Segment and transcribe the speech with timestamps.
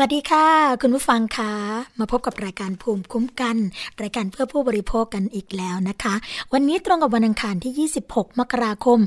[0.00, 0.46] วัสดีค่ะ
[0.82, 1.52] คุณผู้ฟังคะ
[2.00, 3.56] มาพบกับรายการภูมิคุ้มกัน
[4.02, 6.14] รายการเพื่อผู้บริโภคกันอีกแล้วนะคะ
[6.52, 8.98] วันนี้ตรงกับวันอังคารที่ 26 มกราคม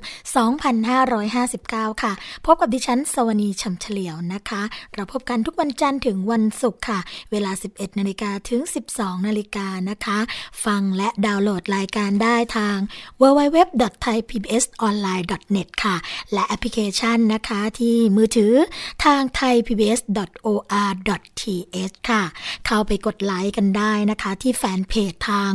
[0.78, 2.14] 2559 ค่ะ
[2.46, 4.62] พบกับดิฉันสวนีชัมเฉลียวนะคะ
[4.94, 7.00] เราพบกันทุกวันจันทร์ถึงวันศุกร์ค่ะ
[7.32, 8.62] เวลา 11นาฬิกาถึง
[8.94, 10.20] 12นาฬิกานะคะ
[10.66, 12.78] ฟังและดาวน์โหลดรายการได้ทาง
[13.22, 15.96] www.thaipbsonline.net ค่ะ
[16.34, 18.54] และแอปพลิเคชันนะคะที่มือถือ
[19.04, 20.60] ทาง thaipbs.or
[20.92, 22.24] r.th ค่ะ
[22.68, 25.52] เข้าไปกดไลค์กันได้นะคะ ที่แฟนเพจทาง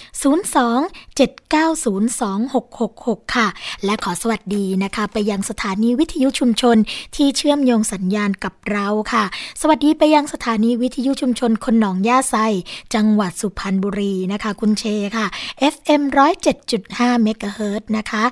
[3.21, 3.47] 02-7902666 ค่ะ
[3.85, 6.77] และขอสวัสดีนะคะ ไปยังสถานีวิทยุชุมชน
[7.15, 9.23] ที่ชื่อมโยงสัญญาณกับเราค่ะ
[9.61, 12.35] สวัสดีไปยังสถานีวิทยุชุมชนคนหนองย่าไซ
[12.95, 14.83] จังหวัดสุพรรณบุรีนะคะ คุณเช
[15.15, 15.25] ค่ะ
[15.73, 16.01] FM
[16.63, 18.23] 107.5เมกะเฮิรตนะคะ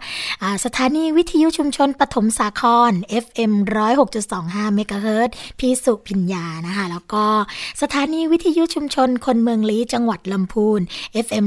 [0.48, 2.92] ะสถานีวิทยุชุมชนปฐมสาคร
[3.24, 3.52] FM
[4.14, 5.30] 106.25เมกะเฮิรตซ์
[5.60, 7.26] พี่สุพิญญานะคะ แล้วก็
[7.82, 10.82] สถานีวิทยุชุมชนคนเมืองลี้จังหวัดลำพูน
[11.26, 11.46] FM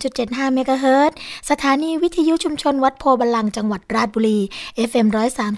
[0.00, 1.12] 103.75เมกะเฮิรตซ์
[1.50, 4.38] สถานีวิทยุชุมชนวัดโพบาลังจังหวัดราชบุรี
[4.88, 5.06] FM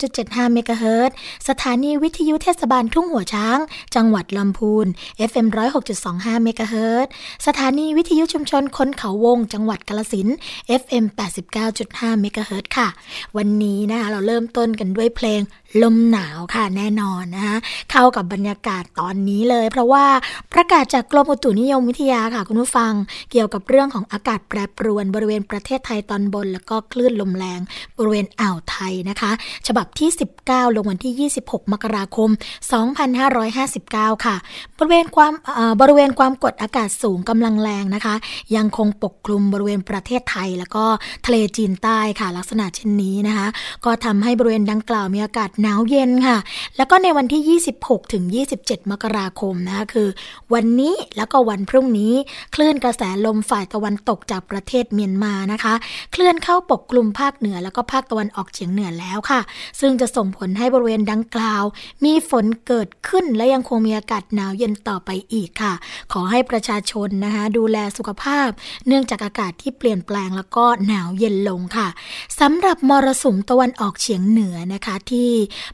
[0.02, 1.10] 103.75เมกะเฮิรตซ์
[1.48, 3.58] สถานีวิทยุเทศบาลทุ่งหัวช้าง
[3.94, 4.86] จังหวัดลำพูน
[5.30, 5.46] FM
[5.94, 7.06] 106.25เมกะเฮิรตซ์
[7.46, 10.28] สถานีวิทยุชุมชนคนเขาวง จังหวัดกาฬสินธุ์
[10.80, 11.04] FM
[11.62, 12.88] 89.5เมกะเฮิรตค่ะ
[13.36, 15.40] วันนี้นะคะเราเริ่มต้นกันด้วยเพลง
[15.82, 17.56] ลมหนาวค่ะแน่นอนนะคะ
[17.90, 20.04] เข้ากับบรรยากาศตอนนี้เลย เพราะว่า
[20.52, 22.92] ประกาศจากกรมอุตุนิยมวิทยาค่ะคุณผู้ฟัง
[23.30, 27.60] เกี่ยวกับเรื่องของอากาศแปรปรวนบริเวณประเทศไทยตอนบน แล้วก็คลื่นลมแรง
[27.98, 29.30] บริเวณอ่าวไทยนะคะ
[29.66, 30.10] ฉบับที่
[30.42, 32.30] 19 ลงวันที่ 26 มกราคม
[33.06, 34.36] 2559 ค่ะ
[34.78, 35.32] บริเวณความ
[35.80, 38.14] บริเวณความกดอากาศสูงกำลังแรงนะคะ
[38.56, 40.84] ยังคงปกคลุมบริเวณประเทศไทย แล้วก็
[41.26, 43.46] ทะเลจีนใต้ค่ะ ลักษณะเช่นนี้นะคะ
[43.84, 46.38] ก็ทำให้บริเวณดังกล่าวมีอากาศหนาวเย็นค่ะ
[46.76, 48.24] แล้วก็ในวันที่ 26 ถึง
[48.58, 50.08] 27 มกราคมนะคะคือ
[50.54, 52.14] วันนี้แล้วก็วันพรุ่งนี้
[52.54, 55.74] คลื่นกระแสลมฝ่ายตะวันตกจากประเทศเมียนมานะคะ
[56.12, 59.40] เคลื่อนเข้าปกคลุมภาคเหนือแล้วก็ภาคตะวันออกเฉียงเหนือแล้วค่ะ
[59.80, 61.64] ซึ่งจะส่งผลให้บริเวณดังกล่าว
[62.04, 65.74] มีฝนเกิดขึ้นและยังคงมีอากาศหนาวเย็นต่อไปอีกค่ะ
[66.12, 68.48] ขอให้ประชาชนนะคะดูแลสุขภาพ
[68.86, 71.88] เนื่องจากอากาศที่เปลี่ยนแปลงแล้วก็หนาวเย็นลงค่ะ
[72.40, 75.30] สำหรับมรสุมตะวันออกเฉียงเหนือนะคะที่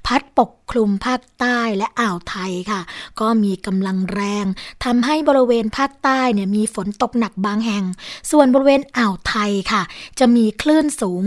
[0.07, 2.81] พัดปก คลุมภาคใต้และอ่าวไทยค่ะ
[3.21, 4.47] ก็มีกำลังแรง
[4.85, 7.85] ทำให้บริเวณภาคใต้เนี่ยมีฝนตกหนักบางแห่ง
[8.31, 9.83] ส่วนบริเวณอ่าวไทยค่ะ
[10.19, 11.23] จะมีคลื่นสูง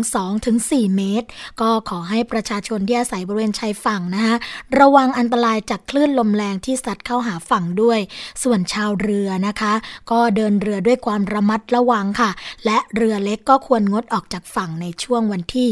[0.45, 1.27] 2-4 เมตร
[1.61, 4.35] ก็ขอให้ประชาชนที่อาศัยบริเวณชายฝั่งนะคะ
[4.79, 7.99] ระวังอันตรายจากคลื่นลมแรงที่ซัดเข้าหาฝั่งด้วย
[8.43, 9.73] ส่วนชาวเรือนะคะ
[10.11, 12.31] ก็เดินเรือด้วยความระมัดระวังค่ะ
[12.65, 15.69] และเรือเล็กก็ควรงดออกจากฝั่งในช่วงวันที่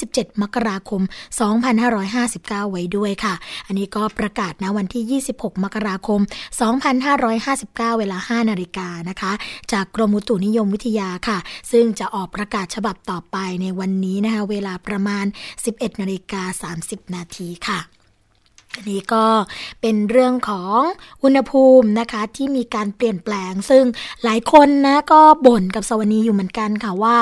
[0.00, 3.34] 26-27 มกราคม 2550 2559 ไว้ด้วยค่ะ
[3.66, 6.20] อันนี้ก็ประกาศนะวันที่ 26 มกราคม
[7.14, 9.32] 2559 เวลา 5 นาฬิกานะคะ
[9.72, 11.38] จากกรมอุตุนิยมวิทยาค่ะ
[11.72, 15.24] ซึ่งจะออกประกาศฉบับต่อไปในวันนี้นะคะ เวลาประมาณ
[15.64, 17.80] 11 นาฬิกา 30 นาทีค่ะ
[18.76, 19.26] อันนี้ก็
[19.80, 20.78] เป็นเรื่องของ
[21.22, 23.84] อุณหภูมินะคะที่มีการเปลี่ยนแปลง ซึ่ง
[24.24, 27.18] หลายคนนะก็บ่นกับสวนีอยู่เหมือนกันค่ะว่า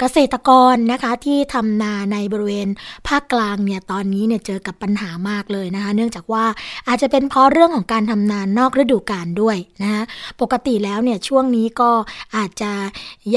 [0.00, 2.68] เกษตรกรนะคะที่ทำนาในบริเวณ
[3.08, 6.44] ภาคกลางเนี่ยตอนนี้เนี่ยเจอกับปัญหามากเลยนะคะ เนื่องจากว่า
[6.88, 10.02] อาจจะเป็นเพราะเรื่องของการทำนานอกฤดูกาลด้วยนะคะ
[10.40, 11.90] ปกติแล้วเนี่ยช่วงนี้ก็
[12.36, 12.72] อาจจะ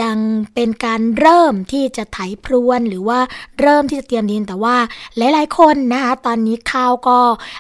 [0.01, 0.17] ยัง
[0.53, 3.19] เป็นการเริ่มที่จะไถพรวนหรือว่า
[3.61, 4.75] เริ่มที่จะเตรียมดินแต่ว่า
[5.17, 7.19] หลาย ๆ คนนะคะตอนนี้ข้าวก็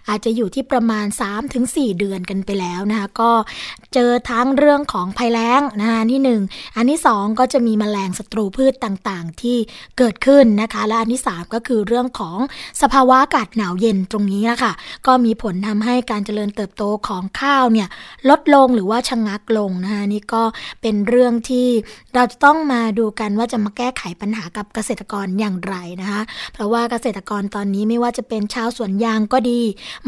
[0.09, 1.05] อาจจะอยู่ที่ประมาณ
[1.53, 3.31] 3-4 เดือนกันไปแล้วนะคะก็
[3.93, 6.21] เจอทั้งเรื่องของภัยแล้งนะคะที่
[6.51, 9.57] 1 อันที่ 2 ก็จะมีมแมลงศัตรูพืชต่างๆที่
[9.97, 12.37] เกิดขึ้นนะคะ และอันที่3ก็คือเรื่องของ
[12.81, 14.73] สภาวะอากาศหนาวเย็นตรงนี้นะคะ
[15.07, 17.87] ก็มีผลทำให้การเจริญเติบโตของข้าวเนี่ย
[18.29, 20.43] ลดลงหรือว่าชะงงักลงนะคะนี่ก็
[20.81, 21.67] เป็นเรื่องที่
[22.15, 26.21] เราจะต้องมาดูกันว่าจะมาแก้ไขปัญหากับเกษตรกรอย่างไรนะคะ
[26.53, 29.61] เพราะว่าเกษตรกรตอนนี้ไม่ว่าจะเป็นชาวสวนยางก็ดี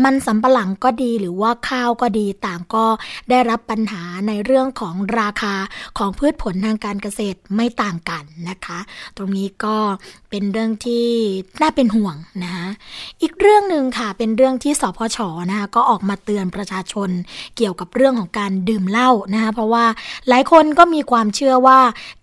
[0.03, 2.85] มันสำปะหลังก็ดีหรือว่าข้าวก็ดีต่างก็
[3.29, 5.55] ได้รับปัญหาในเรื่องของราคา
[5.97, 8.79] ของพืชผลทางการเกษตรไม่ต่างกันนะคะ
[9.17, 9.77] ตรงนี้ก็
[10.29, 11.07] เป็นเรื่องที่
[11.61, 12.67] น่าเป็นห่วงนะคะ
[13.21, 15.17] อีกเรื่องหนึ่งค่ะเป็นเรื่องที่สพช
[15.49, 17.09] นะคะก็ออกมาเตือนประชาชน
[17.57, 19.85] เกี่ยวกับเรื่องของการดื่มเหล้านะคะเพราะว่า
[20.29, 21.79] หลายคนก็มีความเชื่อว่า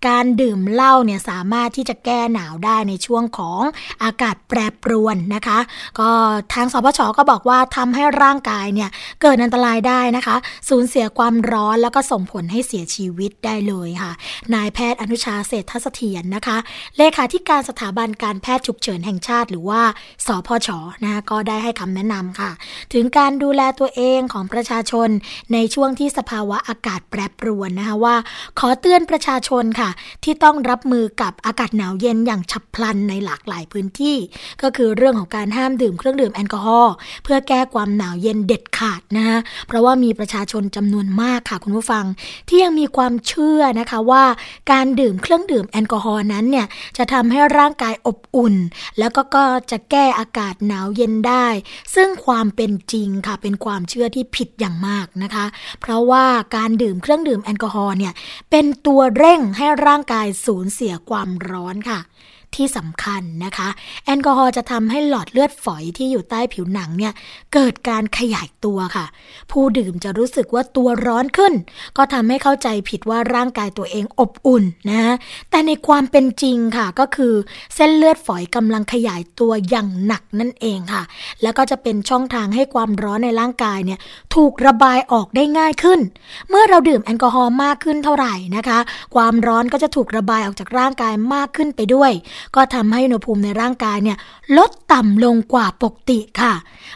[0.07, 3.61] การดื่มเหล้าเนี่ยสามารถที่จะแก้หนาวได้ในช่วงของ
[4.03, 5.59] อากาศแปรปรวนนะคะ
[5.99, 6.09] ก็
[6.53, 8.89] ทางสพชก็บอกว่าทำให้ร่างกายเนี่ย
[9.21, 10.35] เกิดอันตรายได้นะคะ
[10.69, 14.11] สูญเสียความร้อนแล้วก็ส่งผลให้เสียชีวิตได้เลยค่ะ
[14.53, 16.57] นายแพทย์อนุชาเศรษฐสถียรนะคะ
[16.97, 19.81] เลขาธิการสถาบันการแพทย์ฉุกเฉินแห่งชาติ หรือว่า
[20.25, 20.69] สพช
[21.03, 22.51] นะคะก็ได้ให้คำแนะนำค่ะ
[22.93, 25.09] ถึงการดูแลตัวเองของประชาชน
[25.53, 28.15] ในช่วงที่สภาวะอากาศแปรปรวนนะคะว่า
[28.59, 29.89] ขอเตือนประชาชนค่ะ
[30.23, 34.17] ที่ต้องรับมือกับอากาศหนาวเย็นอย่างฉับพลันในหลากหลายพื้นที่
[34.61, 36.93] ก็คือเรื่องของการห้ามดื่มเครื่องดื่มแอลกอฮอล์
[37.23, 42.05] เพื่อแก้ความหนาวเย็นเด็ดขาดนะคะเพราะว่ามีประชาชนจำนวนมากค่ะคุณผู้ฟัง
[42.47, 44.23] ที่ยังมีความเชื่อนะคะว่า
[44.71, 46.67] การดื่มเครื่องดื่มแอลกอฮอล์นั้นเนี่ย
[46.97, 48.55] จะทำให้ร่างกายอบอุ่น
[48.99, 51.47] แล้วก็ก็จะแก้อากาศหนาวเย็นได้
[51.95, 55.45] ซึ่งความเป็นจริงค่ะเป็นความเชื่อที่ผิดอย่างมากนะคะ
[55.81, 58.13] เพราะว่าการดื่มเครื่องดื่มแอลกอฮอล์เนี่ย
[58.51, 61.99] เป็นตัวเร่งให้ร่างกายสูญเสียความร้อนค่ะ
[62.57, 63.69] ที่สำคัญนะคะ
[64.05, 67.13] แอลกอฮอล์จะทำให้หลอดเลือดฝอยที่อยู่ใต้ผิวหนังเนี่ย
[67.53, 69.05] เกิดการขยายตัวค่ะ
[69.51, 71.53] ผู้ดื่มจะรู้สึกว่าตัวร้อนขึ้น
[71.97, 75.15] ก็ทำให้เข้าใจผิดว่าร่างกายตัวเองอบอุ่นนะ
[75.49, 77.33] แต่ในความเป็นจริงค่ะก็คือ
[77.75, 81.03] เส้นเลือดฝอยกำลังขยายตัวอย่างหนักนั่นเองค่ะ
[81.41, 83.99] แล้วก็จะเป็นช่องทางให้ความร้อนในร่างกายเนี่ย
[84.35, 85.99] ถูกระบายออกได้ง่ายขึ้น
[86.49, 88.79] เมื่อเราดื่มแอลกอฮอล์มากขึ้นเท่าไหร่นะคะ
[89.15, 92.11] ความร้อนก็จะถูกระบายออกจากร่างกายมากขึ้นไปด้วย
[92.55, 94.17] ก็ทำให้อุณหภูมิในร่างกายเนี่ย
[94.57, 96.53] ลดต่ำลงกว่าปกติค่ะ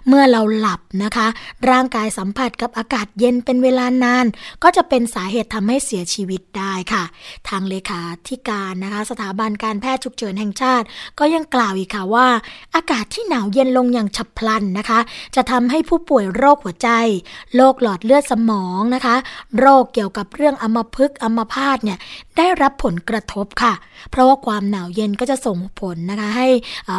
[0.08, 1.28] เมื่อเราหลับนะคะ
[1.70, 4.26] ร่างกายสัมผัสกับอากาศเย็นเป็นเวลานาน
[4.64, 7.04] ก็จะเป็นสาเหตุทำให้เสียชีวิตได้ค่ะ
[7.50, 10.86] ทางเลขาธิการนะคะ สถาบันการแพทย์ฉุกเฉินแห่งชาติ
[11.20, 12.28] ก็ยังกล่าวอีกค่ะว่า
[12.76, 15.00] อากาศที่หนาวเย็นลงอย่างฉับพลันนะคะ
[15.36, 16.90] จะทำให้ผู้ป่วยโรคหัวใจ
[17.56, 19.16] โรคหลอดเลือดสมองนะคะ
[19.60, 21.98] โรคเกี่ยวกับเรื่องอัมพฤกษ์อัมพาตเนี่ย
[22.38, 23.74] ได้รับผลกระทบค่ะ
[24.12, 26.48] เพราะว่าความหนาวเย็นก็จะส่งผลนะคะให้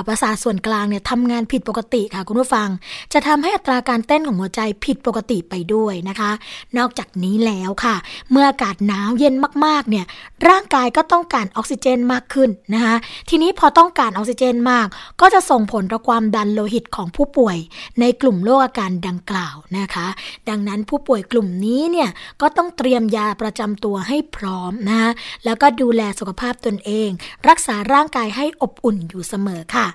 [0.06, 2.68] ประสาทส่วนกลางเนี่ยทำงานผิดปกติค่ะคุณผู้ฟัง
[3.12, 6.30] จะทำให้อัตราการเต้นของหัวใจผิดปกติไปด้วยนะคะ
[6.78, 7.96] นอกจากนี้แล้วค่ะ
[8.30, 9.34] เมื่ออากาศหนาวเย็น
[9.66, 10.04] มากๆเนี่ย
[10.48, 12.94] ร่างกายก็ต้องการออกซิเจนมากขึ้นนะคะ
[13.28, 14.86] ทีนี้พอต้องการออกซิเจนมาก
[15.20, 17.56] ก็จะส่งผลต่อความดันโลหิตของผู้ป่วย
[18.00, 20.06] ในกลุ่มโรคอาการดังกล่าวนะคะ
[20.48, 25.10] ดังนั้นผู้ป่วยกลุ่มนี้เนี่ยก็ต้องเตรียมยาประจำตัวให้พร้อมนะะ
[25.44, 27.08] แล้วก็ดูแลสุขภาพตนเอง
[27.48, 29.86] รักษาร่างกายให้อบอุ่นอยู่เสมอค่ะ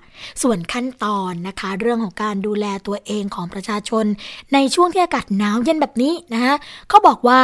[0.41, 4.05] ส่วนขั้นตอนนะคะ เรื่องของการดูแลตัวเองของประชาชน
[4.53, 6.53] ในช่วงที่อากาศหนาวเย็นแบบนี้นะคะ
[6.89, 7.39] เขาบอกว่า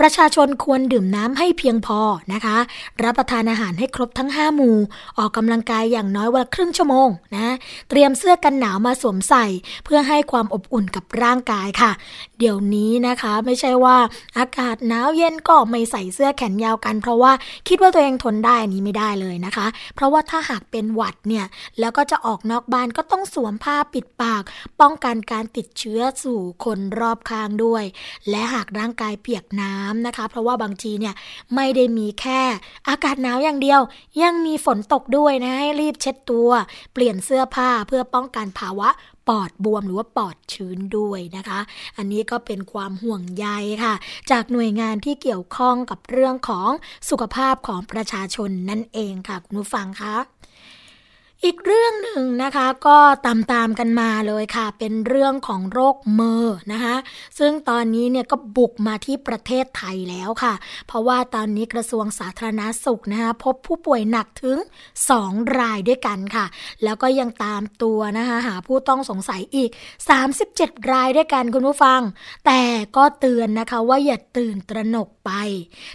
[0.00, 2.00] ประชาชนควรดื่มน้ำให้เพียงพอ
[2.32, 2.56] นะคะ
[3.02, 4.76] รับประทานอาหารให้ครบทั้ง 5 หมู่
[5.18, 7.54] ออกกำลังกายอย่างน้อยวันครึ่งชั่วโมงนะ
[7.88, 9.46] เตรียมเสื้อกันหนาวมาสวมใส่
[9.84, 11.90] เพื่อให้ความอบอุ่นกับร่างกายค่ะ
[12.38, 13.96] เดี๋ยวนี้นะคะไม่ใช่ว่า
[14.38, 17.32] อากาศหนาวเย็นก็ไม่ใส่เสื้อแขนยาวกัน เพราะว่า
[17.68, 21.46] คิดว่าตัวเองทนได้นี้ไม่ได้เลยนะคะ เพราะว่าถ้าหากเป็นหวัดเนี่ย
[21.80, 24.42] แล้วก็จะออกนอกบ้านก็ต้องสวมผ้าปิดปาก
[24.80, 27.84] ป้องกันการติดเชื้อสู่คนรอบข้างด้วย
[28.30, 31.14] และหากร่างกายเปียกน้ำนะคะ เพราะว่าบางทีเนี่ย
[31.54, 32.42] ไม่ได้มีแค่
[32.88, 33.80] อากาศหนาวอย่างเดียว
[34.22, 36.50] ยังมีฝนตกด้วยนะให้รีบเช็ดตัว
[36.92, 38.88] เปลี่ยนเสื้อผ้าเพื่อป้องกันภาวะ
[39.28, 41.60] ปอดบวมหรือว่าปอดชื้นด้วยนะคะ
[41.96, 43.46] อันนี้ก็เป็นความห่วงใย
[43.84, 43.94] ค่ะ
[44.30, 46.70] จากหน่วยงานที่เกี่ยวข้องกับเรื่องของ
[47.10, 50.16] สุขภาพของประชาชนนั่นเองค่ะ คุณผู้ฟังคะ
[51.44, 56.96] อีกเรื่องหนึ่งนะคะก็ตามตามกันมาเลยค่ะ เป็นเรื่องของโรคเมอร์นะคะ
[57.38, 60.54] ซึ่งตอนนี้เนี่ยก็บุกมาที่ประเทศไทยแล้วค่ะ
[60.86, 64.58] เพราะว่าตอนนี้กระทรวงสาธารณาสุขนะคะพบผู้ป่วยหนักถึง
[65.08, 66.46] 2 รายด้วยกันค่ะ
[66.84, 69.70] แล้วก็ยังตามตัวนะคะหาผู้ต้องสงสัยอีก
[70.30, 72.00] 37 รายด้วยกันคุณผู้ฟัง
[72.46, 72.62] แต่
[72.96, 75.30] ก็เตือนนะคะว่าอย่าตื่นตระหนกไป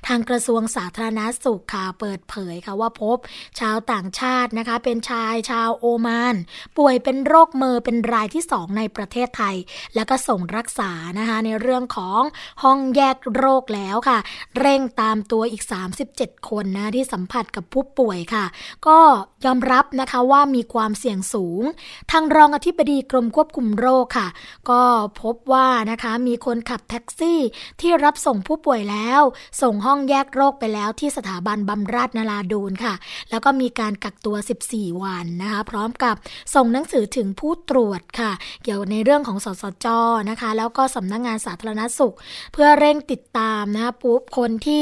[0.08, 3.18] ทางกระทรวงสาธารณาสุขค่ะเปิดเผยค่ะว่าพบ
[3.60, 6.36] ชาวต่างชาตินะคะเป็นชายชาวโอมาน
[6.78, 9.56] ป่วยเป็นโรคเมอร์เป็นรายที่ 2 ในประเทศไทย
[9.96, 12.22] แล้วก็ส่งรักษานะคะในเรื่องของ
[12.64, 14.20] ห้องแยกโรคแล้วค่ะ
[14.60, 15.64] เร่งตามตัวอีก
[16.06, 18.46] 37 คนนะที่สัมผัสกับผู้ป่วยค่ะ
[18.88, 19.00] ก็
[19.46, 21.64] ยอมรับนะคะว่ามีความเสี่ยงสูง
[22.12, 24.28] ทางรองอธิบดีกรมควบคุมโรคค่ะ
[24.70, 24.82] ก็
[25.22, 27.40] พบว่านะคะมีคนขับแท็กซี่
[27.82, 29.22] ที่รับส่งผู้ป่วยแล้ว
[29.62, 32.94] ส่งห้องแยกโรคไปแล้วที่สถาบันบำราศนาราดูนค่ะ
[33.30, 34.36] แล้วก็มีการกักตัว
[34.70, 36.16] 14 วันนะคะพร้อมกับ
[36.56, 38.32] ส่งหนังสือถึงผู้ตรวจค่ะ
[38.64, 39.88] เกี่ยวในเรื่องของสสจ
[40.30, 42.16] นะคะ แล้วก็สำนักงงานสาธารณสุข
[42.54, 44.82] เพื่อเร่งติดตามนะคะปุ๊บคนที่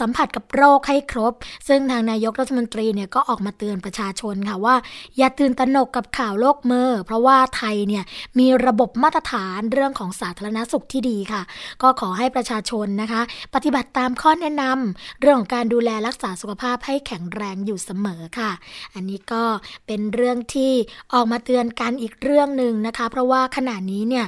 [0.00, 1.32] สัมผัสกับโรคให้ครบ
[1.68, 4.76] ซึ่งทางนายกรัฐมนตรีเนี่ยก็ออกมาเตือนประชาชนค่ะว่า
[5.18, 8.04] อย่าตื่นตระหนกกับข่าวโรคเมอเพราะว่าไทยเนี่ย
[8.38, 11.42] มีระบบมาตรฐานเรื่องของสาธารณสุขที่ดีค่ะ
[11.82, 13.22] ก็ขอให้ประชาชนนะคะ
[13.54, 18.50] ปฏิบัติตามข้อแนะนำเรื่องของการดูแลรักษาสุขภาพให้แข็งแรงอยู่เสมอค่ะ
[18.94, 19.42] อันนี้ก็
[19.86, 20.72] เป็นเรื่องที่
[21.12, 24.26] ออกมาเตือนกันอีกเรื่องหนึ่งนะคะ เพราะว่าขณะนี้เนี่ย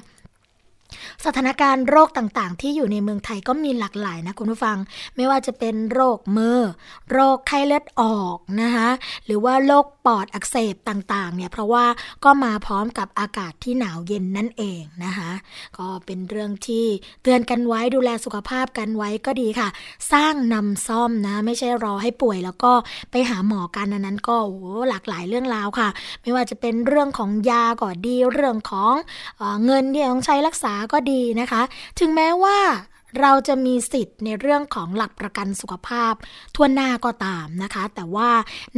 [1.24, 4.76] สถานการณ์โรคต่างๆ ที่อยู่ในเมืองไทยก็มีหลากหลายนะคุณผู้ฟัง
[5.16, 6.72] ไม่ว่าจะเป็นโรคเมอร์
[7.12, 8.88] โรคไข้เลือดออกนะคะ
[9.24, 11.84] หรือว่าโรคปอดอักเสบต่างๆเนี่ยเพราะว่า
[12.24, 15.30] ก็มาพร้อมกับอากาศที่หนาวเย็นนั่นเองนะคะ
[15.78, 16.84] ก็เป็นเรื่องที่
[17.22, 19.68] เตือนกันไว้ดูแลสุขภาพกันไว้ก็ดีค่ะ
[20.12, 22.72] สร้างนำซ่อมนะ ไม่ใช่รอให้ป่วยแล้วก็
[23.10, 25.88] ไปหาหมอกันนั้นก็โอ้หลากหลายเรื่องราวค่ะ
[26.22, 28.94] ไม่ว่าจะเป็นเรื่องของยาก็ดีเรื่องของ
[29.38, 31.62] เอเงินที่ต้องใช้รักษาก็ดีนะคะ
[32.00, 32.58] ถึงแม้ว่า
[33.20, 36.14] เราจะมีสิทธิ์ในเรื่องของหลักประกันสุขภาพ
[36.54, 38.30] ทั่วหน้าก็ตามนะคะ แต่ว่า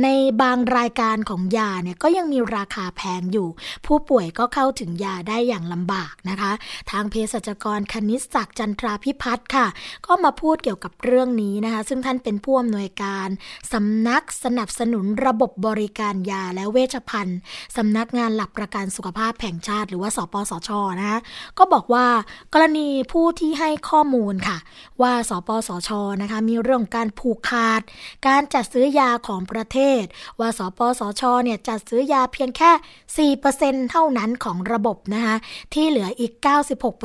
[0.02, 0.08] ใน
[0.42, 3.48] บางรายการของยาเนี่ยก็ยังมีราคาแพงอยู่
[3.86, 6.52] ผู้ป่วยก็เข้าถึงยาได้อย่างลำบากนะคะ
[6.90, 9.66] ทางเภสัชกรคณิตศักดิ์จันทราพิพัฒน์ค่ะ
[10.06, 13.28] ก็มาพูดเกี่ยวกับเรื่องนี้นะคะ ซึ่งท่านเป็นผู้อำนวยการ
[13.72, 17.38] สำนักสนับสนุนระบบบริการยาและเวชภัณฑ์
[17.76, 21.18] สำนักงานหลักประกันสุขภาพแห่งชาติ หรือว่าสปสชนะคะ
[21.58, 22.06] ก็บอกว่า
[22.54, 24.58] กรณีผู้ที่ให้ข้อมูลมูลค่ะ
[25.02, 25.90] ว่าสปสช
[26.22, 27.80] นะคะมีเรื่องการผูกขาด
[28.26, 30.02] การจัดซื้อยาของประเทศ
[30.40, 35.36] ว่าสปสชเนี่ยจัดซื้อยาเพียงแค่ 4%เท่านั้นของระบบนะคะ
[35.72, 36.32] ที่เหลืออีก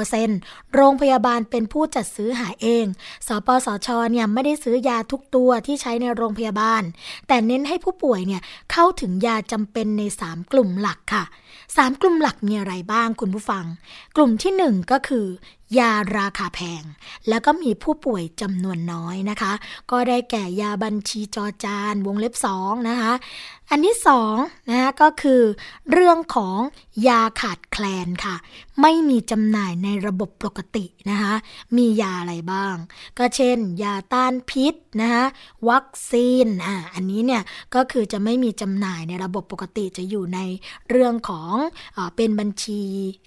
[0.02, 2.86] 96%โรงพยาบาลเป็นผู้จัดซื้อหาเอง
[3.28, 6.84] สปสชเนี่ยไม่ได้ซื้อยาทุกตัวที่ใช้ในโรงพยาบาล
[7.28, 11.26] แต่เน้นให้ผู้ป่วยเนี่ยเข้าถึงยาจำเป็นใน 3 กลุ่มหลักค่ะ
[11.68, 13.66] 3 กลุ่มหลักมีอะไรบ้างคุณผู้ฟัง
[14.16, 15.26] กลุ่มที่ 1 ก็คือ
[15.78, 16.84] ยาราคาแพง
[17.30, 19.54] แล้วก็มีผู้ป่วยจำนวนน้อยนะคะ
[19.92, 23.14] ก็ได้แก่ยาบัญชีจอจานวงเล็บสองนะคะ
[23.72, 24.36] อันที่สอง
[24.70, 25.42] นะคะก็คือ
[25.92, 26.58] เรื่องของ
[27.08, 28.36] ยาขาดแคลนค่ะ
[28.82, 31.34] ไม่มีจำหน่ายในระบบปกตินะคะ
[31.78, 32.76] มียาอะไรบ้าง
[33.18, 35.24] ก็เช่น ยาต้านพิษนะคะ
[35.70, 37.42] วัคซีนอ่าอันนี้เนี่ย
[37.76, 40.40] ก็คือจะไม่มีจำหน่ายในระบบปกติจะอยู่ใน
[40.90, 41.54] เรื่องของ
[41.98, 42.82] อเป็นบัญชี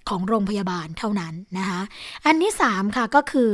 [0.09, 1.81] ของโรงพยาบาลเท่านั้นนะคะ
[2.27, 3.51] อันที่3ค่ะก็คือ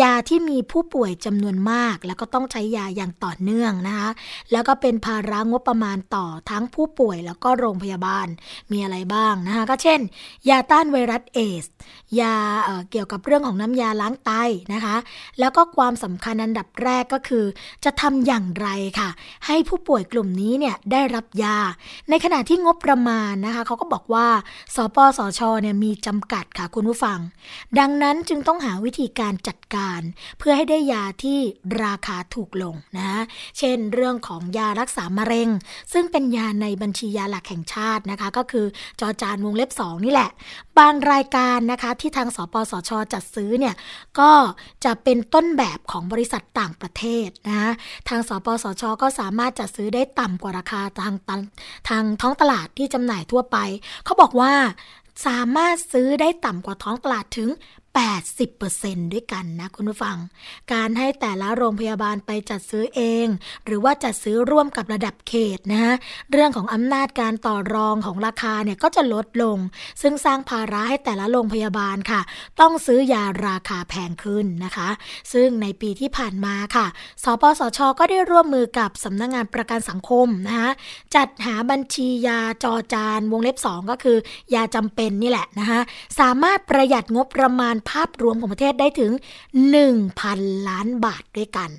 [0.00, 4.08] ยาที่มีผู้ป่วยจำนวนมาก แล้วก็ต้องใช้ยาอย่างต่อเนื่องนะคะ
[4.52, 8.26] แล้วก็เป็นภาระงบประมาณต่อทั้งผู้ป่วยแล้วก็โรงพยาบาล
[8.72, 10.00] มีอะไรบ้างนะคะก็เช่น
[10.48, 11.64] ยาต้านไวรัสเอส
[12.20, 14.32] ยาเเกี่ยวกับเรื่องของน้ำยาล้างไต
[14.72, 14.96] นะคะ
[15.38, 17.44] แล้วก็ความสำคัญอันดับแรกก็คือ
[17.84, 18.68] จะทำอย่างไร
[18.98, 19.08] ค่ะ
[19.46, 21.58] ให้ผู้ป่วยกลุ่มนี้เนี่ยได้รับยา
[22.10, 24.26] ในขณะที่งบประมาณนะคะเขาก็บอกว่า
[24.74, 27.18] สปสชเนี่ยมีจำกัดค่ะคุณผู้ฟัง
[27.78, 30.00] ดังนั้นจึงต้องหาวิธีการจัดการ
[30.38, 31.38] เพื่อให้ได้ยาที่
[31.84, 33.22] ราคาถูกลงนะ
[33.58, 35.48] เช่นเรื่องของยารักษามะเร็ง
[35.92, 38.66] ซึ่งเป็นยาในบัญชียาหลักแห่งชาตินะคะ ก็คือ
[39.00, 40.30] จอจานวงเล็บ 2 นี่แหละ
[40.78, 43.74] บางรายการนะคะที่ทางสปสช จัดซื้อเนี่ย
[44.18, 44.30] ก็
[44.84, 47.72] จะเป็นต้นแบบของบริษัทต่างประเทศนะ
[48.08, 51.14] ทางสปสช ก็สามารถจัดซื้อได้ต่ำกว่าราคาทาง
[51.88, 53.56] ทางท้องตลาดที่จำหน่ายทั่วไป
[54.04, 54.52] เขาบอกว่า
[55.26, 57.48] สามารถซื้อได้ต่ำกว่าท้องตลาดถึง
[57.98, 60.16] 80%ด้วยกันนะคุณผู้ฟัง
[60.72, 63.26] การให้แต่ละโรงพยาบาลไปจัดซื้อเอง
[63.64, 65.94] หรือว่าจัดซื้อร่วมกับระดับเขตนะฮะ
[66.32, 69.58] เรื่องของอำนาจการต่อรองของราคาเนี่ยก็จะลดลง
[70.02, 72.20] ซึ่งสร้างภาระให้แต่ละโรงพยาบาลค่ะ
[72.60, 74.88] ต้องซื้อยาราคาแพงขึ้นนะคะ
[75.32, 76.86] ซึ่งในปีที่ผ่านมาค่ะ
[77.24, 80.70] สปสช ก็ได้ร่วมมือกับสำนักงงานประกันสังคมนะคะ
[81.16, 84.16] จัดหาบัญชียาจอจานวงเล็บ 2 ก็คือ
[84.54, 85.80] ยาจำเป็นนี่แหละนะคะ
[86.20, 89.12] สามารถประหยัดงบประมาณภาพรวมของประเทศได้ถึง
[89.90, 91.70] 1,000 ล้านบาทด้วยกัน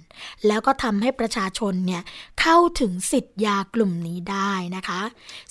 [0.48, 2.02] แล้วก็ทำให้ประชาชนเนี่ย
[2.42, 5.02] เข้าถึงสิทธิ์ยากลุ่มนี้ได้นะคะ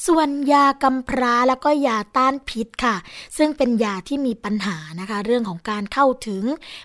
[0.06, 2.96] ส่วนยากำพร้าแล้วก็ยาต้านพิษค่ะ
[3.36, 6.42] ซึ่งเป็นยาที่มีปัญหานะคะ เรื่องของการเข้าถึง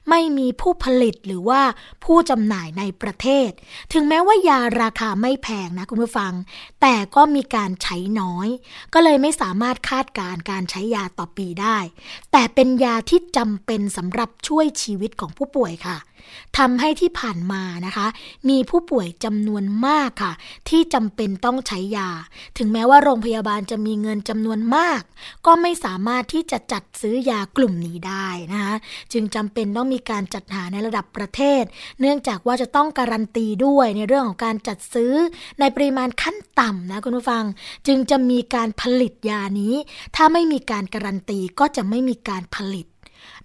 [0.10, 1.62] ไม่มีผู้ผลิตหรือว่า
[2.06, 3.50] ผู้จำหน่ายในประเทศ
[3.94, 6.34] ถึงแม้ว่ายาราคาไม่แพงนะคุณผู้ฟัง
[6.82, 8.48] แต่ก็มีการใช้น้อย
[8.94, 11.78] ก็เลยไม่สามารถคาดการการใช้ยาต่อปีได้
[12.32, 15.98] แต่เป็นยาที่จำเป็นสำหรับช่วยชีวิตของผู้ป่วยค่ะ
[16.58, 18.08] ทำให้ที่ผ่านมานะคะ
[18.50, 20.34] มีผู้ป่วยจำนวนมากค่ะ
[20.70, 22.10] ที่จำเป็นต้องใช้ยา
[22.58, 25.02] ถึงแม้ว่าโรงพยาบาลจะมีเงินจำนวนมาก
[25.46, 28.76] ก็ไม่สามารถที่จะจัดซื้อยากลุ่มนี้ได้นะคะ
[29.14, 31.64] จึงจำเป็นต้องมีการจัดหาในระดับประเทศ
[32.00, 35.14] เนื่องจากว่าจะต้องการันตีด้วยในเรื่องของการจัดซื้อ
[35.60, 37.44] ในปริมาณขั้นต่ำนะคุณผู้ฟัง
[37.88, 39.76] จึงจะมีการผลิตยานี้
[40.16, 42.86] ถ้าไม่มีการการันตีก็จะไม่มีการผลิต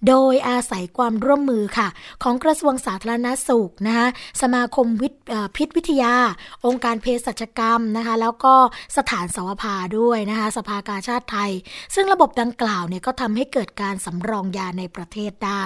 [0.09, 1.89] โดยอาศัยความร่วมมือค่ะ
[2.23, 4.09] ของกระทรวงสาธารณาสุขนะคะ
[4.43, 5.15] สมาคมวิท
[5.57, 6.15] พิษวิทยา
[6.67, 8.55] องค์การเภสัชกรรมนะคะแล้วก็
[8.97, 11.51] สถานสวภาด้วยนะคะสภากาชาติไทย
[11.95, 15.65] ซึ่งระบบดังกล่าวเนี่ยก็ทำให้เกิดการสำรองยาในประเทศได้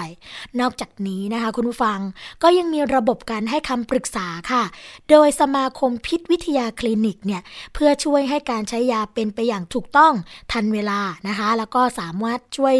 [0.61, 1.99] นอกจากนี้นะคะคุณผู้ฟัง
[2.43, 4.63] ก็ยังมีระบบการให้คำปรึกษาค่ะ
[5.11, 7.43] โดยสมาคมพิษวิทยาคลินิกเนี่ย
[7.75, 10.13] เพื่อช่วยให้การใช้ยาเป็นไปอย่างถูกต้อง
[10.53, 12.75] ทันเวลานะคะแล้วก็สามารถช่วย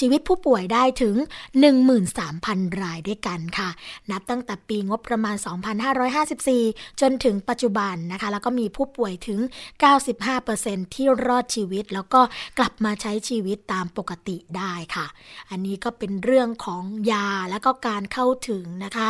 [0.00, 1.14] ชีวิตผู้ป่วยได้ถึง
[1.98, 3.68] 13,000 รายด้วยกันค่ะ
[4.10, 5.36] นับตั้งแต่ปีงบประมาณ
[6.18, 9.40] 2554 จนถึงปัจจุบันนะคะ แล้วก็มีผู้ป่วยถึง
[10.16, 12.20] 95%ที่รอดชีวิต แล้วก็
[12.58, 15.06] กลับมาใช้ชีวิตตามปกติได้ค่ะ
[15.50, 19.08] อันนี้ก็เป็นเรื่องของยาแล้วก็การเข้าถึงนะคะ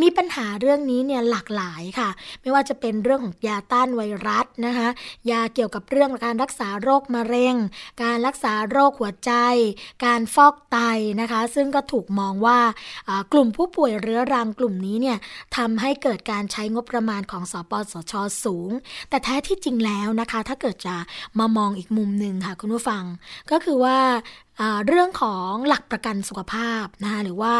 [0.00, 2.08] มีปัญหาเรื่องนี้เนี่ยหลากหลายค่ะ
[2.40, 4.88] ไม่ว่าจะเป็นเรื่องของยาต้านไวรัสนะคะ
[5.30, 7.54] ยาเกี่ยวกับเรื่องการรักษาโรคมะเร็ง
[8.02, 9.32] การรักษาโรคหัวใจ
[10.04, 10.78] การฟอกไต
[11.20, 12.58] นะคะ ซึ่งก็ถูกมองว่า
[13.32, 15.18] กลุ่มผู้ป่วยเรื้อรังกลุ่มนี้เนี่ย
[15.56, 18.12] ทำให้เกิดการใช้งบประมาณของสปสช
[18.44, 18.70] สูง
[19.10, 20.96] แต่แท้ที่จริงแล้วนะคะ ถ้าเกิดจะ
[21.38, 23.04] มามองอีกมุมหนึ่งค่ะคุณผู้ฟัง
[23.50, 23.96] ก็คือว่า
[24.86, 27.54] เรื่องของหลักประกันสุขภาพนะคะหรือว่า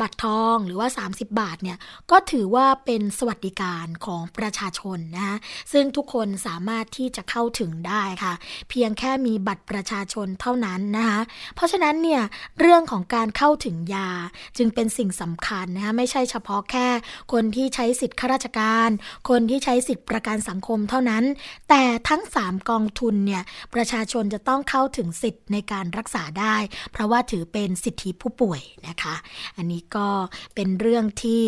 [0.00, 1.78] บัตรทองหรือว่า 30 บาทเนี่ย
[2.10, 5.36] ก็ถือว่าเป็นสวัสดิการของประชาชนนะคะ
[5.72, 8.34] ซึ่งทุกคนสามารถที่จะเข้าถึงได้ค่ะ
[8.70, 11.20] เพียงแค่มีบัตรประชาชนเท่านั้นนะคะ
[11.54, 12.22] เพราะฉะนั้นเนี่ย
[12.60, 14.10] เรื่องของการเข้าถึงยา
[14.58, 16.88] จึงเป็นสิ่งสำคัญนะคะไม่ใช่เฉพาะแค่
[17.32, 18.90] คนที่ใช้สิทธิ์ข้าราชการ
[19.30, 21.24] คนที่ใช้สิทธิ์ประกันสังคมเท่านั้น
[21.68, 23.42] แต่ทั้ง 3 กองทุนเนี่ย
[23.74, 26.56] ประชาชนจะต้องเข้าถึงสิทธิ์ในการรักษาได้
[26.92, 29.14] เพราะว่าถือเป็นสิทธิผู้ป่วยนะคะ
[29.56, 30.08] อันนี้ก็
[30.54, 31.44] เป็นเรื่องที่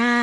[0.00, 0.14] น่า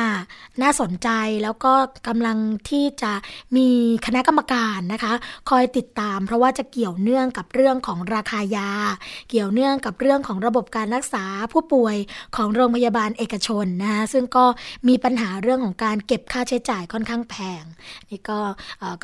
[0.62, 1.08] น่าสนใจ
[1.42, 1.72] แล้วก็
[2.08, 2.38] กำลัง
[2.70, 3.12] ที่จะ
[3.56, 3.68] มี
[4.06, 5.12] คณะกรรมการนะคะ
[5.50, 8.70] คอยติดตาม เพราะว่าจะเกี่ยวเนื่องกับเรื่องของราคายา
[9.30, 11.96] เกี่ยวเนื่องกับเรื่องของระบบการรักษาผู้ป่วย
[12.36, 14.44] ของโรงพยาบาลเอกชนนะคะซึ่งก็
[14.88, 17.64] มีปัญหาเรื่องของการเก็บค่าใช้จ่ายค่อนข้างแพง
[18.10, 18.38] นี่ก็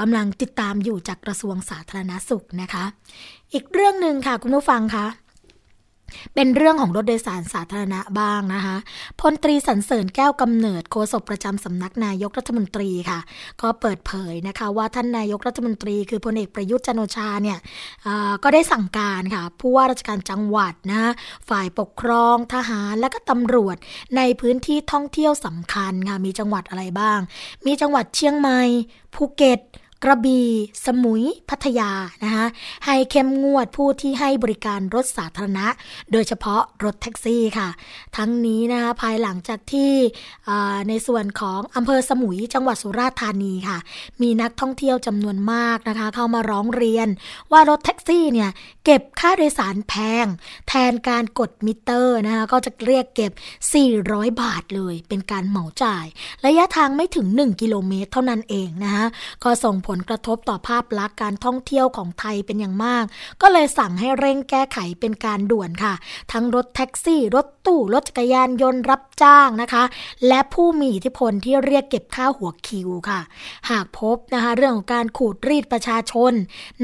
[0.00, 2.84] กำลังติดตามอยู่จากกระทรวงสาธารณสุขนะคะ
[3.54, 5.06] อีกเรื่องหนึ่งค่ะคุณผู้ฟังคะ
[6.34, 8.76] เป็นเรื่องของรถโดยสารสาธารณะบ้างนะคะ
[9.20, 13.20] พลตรีสันเสริญแก้วกำเนิดโฆษกประจำสำนักนายกรัฐมนตรีค่ะ
[13.62, 17.58] ก็เปิดเผยนะคะว่าท่านนายกรัฐมนตรี คือพลเอกประยุทธ์จันโอชาเนี่ย
[18.42, 21.12] ก็ได้สั่งการค่ะผู้ว่าราชการจังหวัดนะ
[21.48, 23.76] ฝ่ายปกครองทหารและก็ตำรวจ
[24.16, 27.18] ในพื้นที่ท่องเที่ยวสำคัญค่ะมีจังหวัดอะไรบ้าง
[27.66, 28.60] มีจังหวัดเชียงใหม่
[29.14, 29.60] ภูเก็ต
[30.04, 30.48] กระบี่
[30.86, 31.90] สมุย พัทยา
[32.24, 32.46] นะคะ
[32.86, 35.66] ให้เข้มงวดผู้ที่ให้บริการรถสาธารณะ
[36.12, 37.68] โดยเฉพาะรถแท็กซี่ค่ะ
[38.16, 39.92] ทั้งนี้นะคะภายหลังจากที่
[40.88, 43.78] ในส่วนของอำเภอสมุยจังหวัดสุราษฎร์ธานีค่ะ
[44.22, 47.08] มีนักท่องเที่ยวจำนวนมากนะคะ เข้ามาร้องเรียน
[47.52, 48.50] ว่ารถแท็กซี่เนี่ย
[48.84, 50.26] เก็บค่าโดยสารแพง
[50.68, 53.32] แทนการกดมิเตอร์นะคะก็จะเรียกเก็บ
[53.86, 56.06] 400 บาทเลย เป็นการเหมาจ่าย
[56.44, 59.04] ระยะทางไม่ถึง 1 กิโลเมตรเท่านั้นเองนะคะ
[59.44, 63.04] ก็ส่งผผลกระทบต่อภาพลักษณ์การท่องเที่ยวของไทยเป็นอย่างมาก
[63.42, 65.94] ก็เลยสั่งให้เร่งแก้ไขเป็นการด่วนค่ะ
[66.32, 69.82] ทั้งรถแท็กซี่ รถตู้รถจักรยานยนต์รับจ้างนะคะ
[70.28, 73.20] และผู้มีอิทธิพลที่เรียกเก็บค่าหัวคิวค่ะ
[73.70, 76.32] หากพบนะคะเรื่องของการขูดรีดประชาชน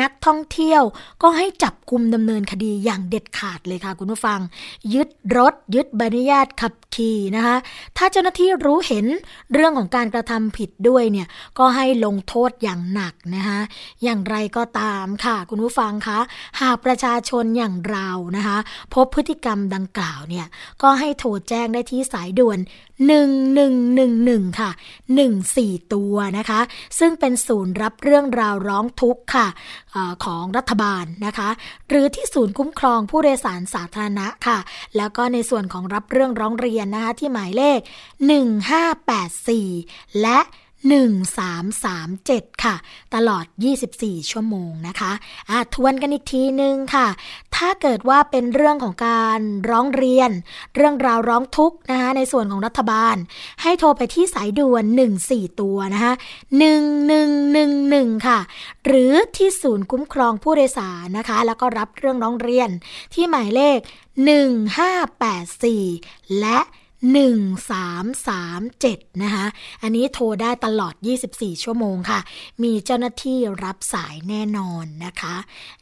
[0.03, 0.83] นักท่องเที่ยว
[1.23, 4.41] ก็ให้จับกุมดำเนินคดีอย่างเด็ดขาดเลยค่ะคุณผู้ฟัง
[4.95, 7.57] ยึดรถ ยึดใบอนุญาตขับขี่นะคะ
[7.97, 9.07] ถ้าเจ้าหน้าที่รู้เห็น
[9.53, 11.27] เรื่องของการกระทำผิดด้วยเนี่ย
[11.59, 13.59] ก็ให้ลงโทษอย่างหนักนะคะ
[14.05, 16.19] อย่างไรก็ตามค่ะ คุณผู้ฟังคะ
[16.61, 18.59] หากประชาชนอย่างเรานะคะ
[18.95, 20.47] พบพฤติกรรมดังกล่าวเนี่ย
[20.83, 22.59] ก็ให้โทรแจ้งได้ที่สายด่วน
[23.39, 24.71] 1111 ค่ะ
[25.33, 26.61] 14 ตัวนะคะ
[26.99, 29.47] ซึ่งเป็นศูนย์รับเรื่องราวร้องทุกข์ค่ะ
[29.95, 31.49] อของรัฐบาลนะคะ
[31.89, 34.59] หรือที่ศูนย์คุ้มครองผู้โดยสารสาธารณะค่ะ
[34.97, 37.79] แล้วก็ในส่วนของรับเรื่องร้องเรียนนะคะที่หมายเลข
[39.01, 40.39] 1584 และ
[40.87, 42.75] 1337 ค่ะ
[43.15, 43.45] ตลอด
[43.89, 47.07] 24 ชั่วโมงนะคะะทวนกันอีกทีนึงค่ะ
[47.57, 50.31] ถ้าเกิดว่าเป็นเรื่องของการร้องเรียน
[50.77, 53.17] เรื่องราวร้องทุกข์นะคะในส่วนของรัฐบาล
[53.63, 54.85] ให้โทรไปที่สายด่วน
[55.23, 56.13] 14 ตัวนะคะ
[56.99, 58.39] 1111 ค่ะ
[58.87, 62.71] หรือที่ศูนย์คุ้มครองผู้โดยสารนะคะ แล้วก็รับเรื่องร้องเรียน
[63.15, 63.79] ที่หมายเลข
[65.05, 66.59] 1584 และ
[66.97, 69.47] 1337 นะคะ
[69.83, 70.95] อันนี้โทรได้ตลอด
[71.29, 72.21] 24 ชั่วโมงค่ะ
[72.63, 75.35] มีเจ้าหน้าที่รับสายแน่นอนนะคะ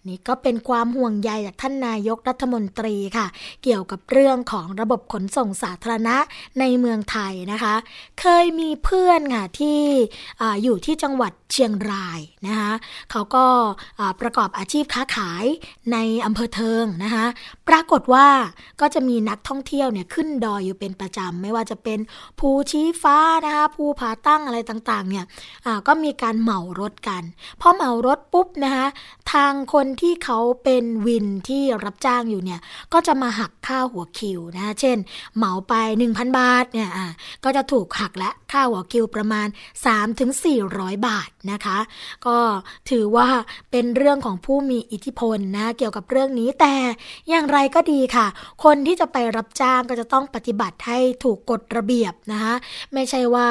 [0.08, 3.26] นี่ก็เป็นความห่วงใยจากท่านนายกรัฐมนตรีค่ะ
[3.62, 6.16] เกี่ยวกับเรื่องของระบบขนส่งสาธารณะ
[6.60, 7.74] ในเมืองไทยนะคะ
[8.20, 9.80] เคยมีเพื่อนค่ะที่
[10.40, 12.72] ออยู่ที่จังหวัดเชียงราย นะคะ
[13.10, 13.44] เขาก็
[14.20, 15.44] ประกอบอาชีพค้าขาย
[15.92, 17.26] ในอำเภอเทิงนะคะ
[17.68, 18.26] ปรากฏว่า
[18.80, 21.98] ก็จะมีนักท่องเที่ยวเนี่ยขึ้นดอยอยู่เป็นประจำไม่ว่าจะเป็น
[22.38, 25.24] ภูชี้ฟ้านะคะภูผาตั้งอะไรต่างๆเนี่ย
[25.86, 27.22] ก็มีการเหมารถกัน
[27.60, 28.86] พอเหมารถปุ๊บนะคะ
[29.32, 32.60] ทางคนที่เขาเป็นวินที่รับจ้างอยู่เนี่ย
[32.92, 34.96] ก็จะมาหักค่าหัวคิวนะคะเช่น
[35.36, 35.74] เหมาไป
[36.06, 36.90] 1,000 บาทเนี่ย
[37.44, 39.48] ก็จะถูกหักและค่าหัวคิวประมาณ
[40.26, 41.78] 3-400 บาทนะคะ
[42.26, 42.33] ก็
[42.90, 43.28] ถือว่า
[43.70, 46.74] เป็นเรื่องของผู้มีอิทธิพลนะเกี่ยวกับเรื่องนี้แต่
[47.28, 48.26] อย่างไรก็ดีค่ะ
[48.64, 52.54] คนที่จะไปรับจ้างก็จะต้องปฏิบัติให้ถูกกฎระเบียบนะคะ
[52.94, 53.48] ไม่ใช่ว่า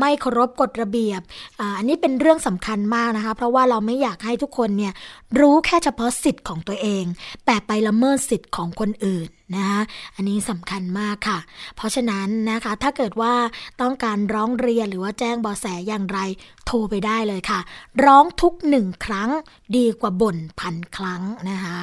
[0.00, 1.20] ไม่เคารพกฎระเบียบ
[1.78, 4.92] อันนี้เป็นเรื่องสำคัญมากนะคะ เพราะว่าเราไม่อยากให้ทุกคนเนี่ย
[5.40, 7.04] รู้แค่เฉพาะสิทธิ์ของตัวเอง
[7.46, 9.80] แต่ไปละเมิดสิทธิ์ของคนอื่น นะคะ
[10.14, 11.38] อันนี้สำคัญมากค่ะ
[11.76, 13.34] เพราะฉะนั้นนะคะ ถ้าเกิดว่า
[13.80, 16.18] ต้องการร้องเรียนหรือว่าแจ้งบอแสอย่างไร
[16.66, 17.60] โทรไปได้เลยค่ะ
[18.04, 19.30] ร้องทุกหนึ่งครั้ง
[19.76, 21.78] ดีกว่าบ่นพันครั้งนะคะ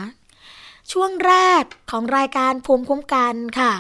[0.91, 3.73] ช่วงแรกของรายการภูมิคุ้มกันค่ะ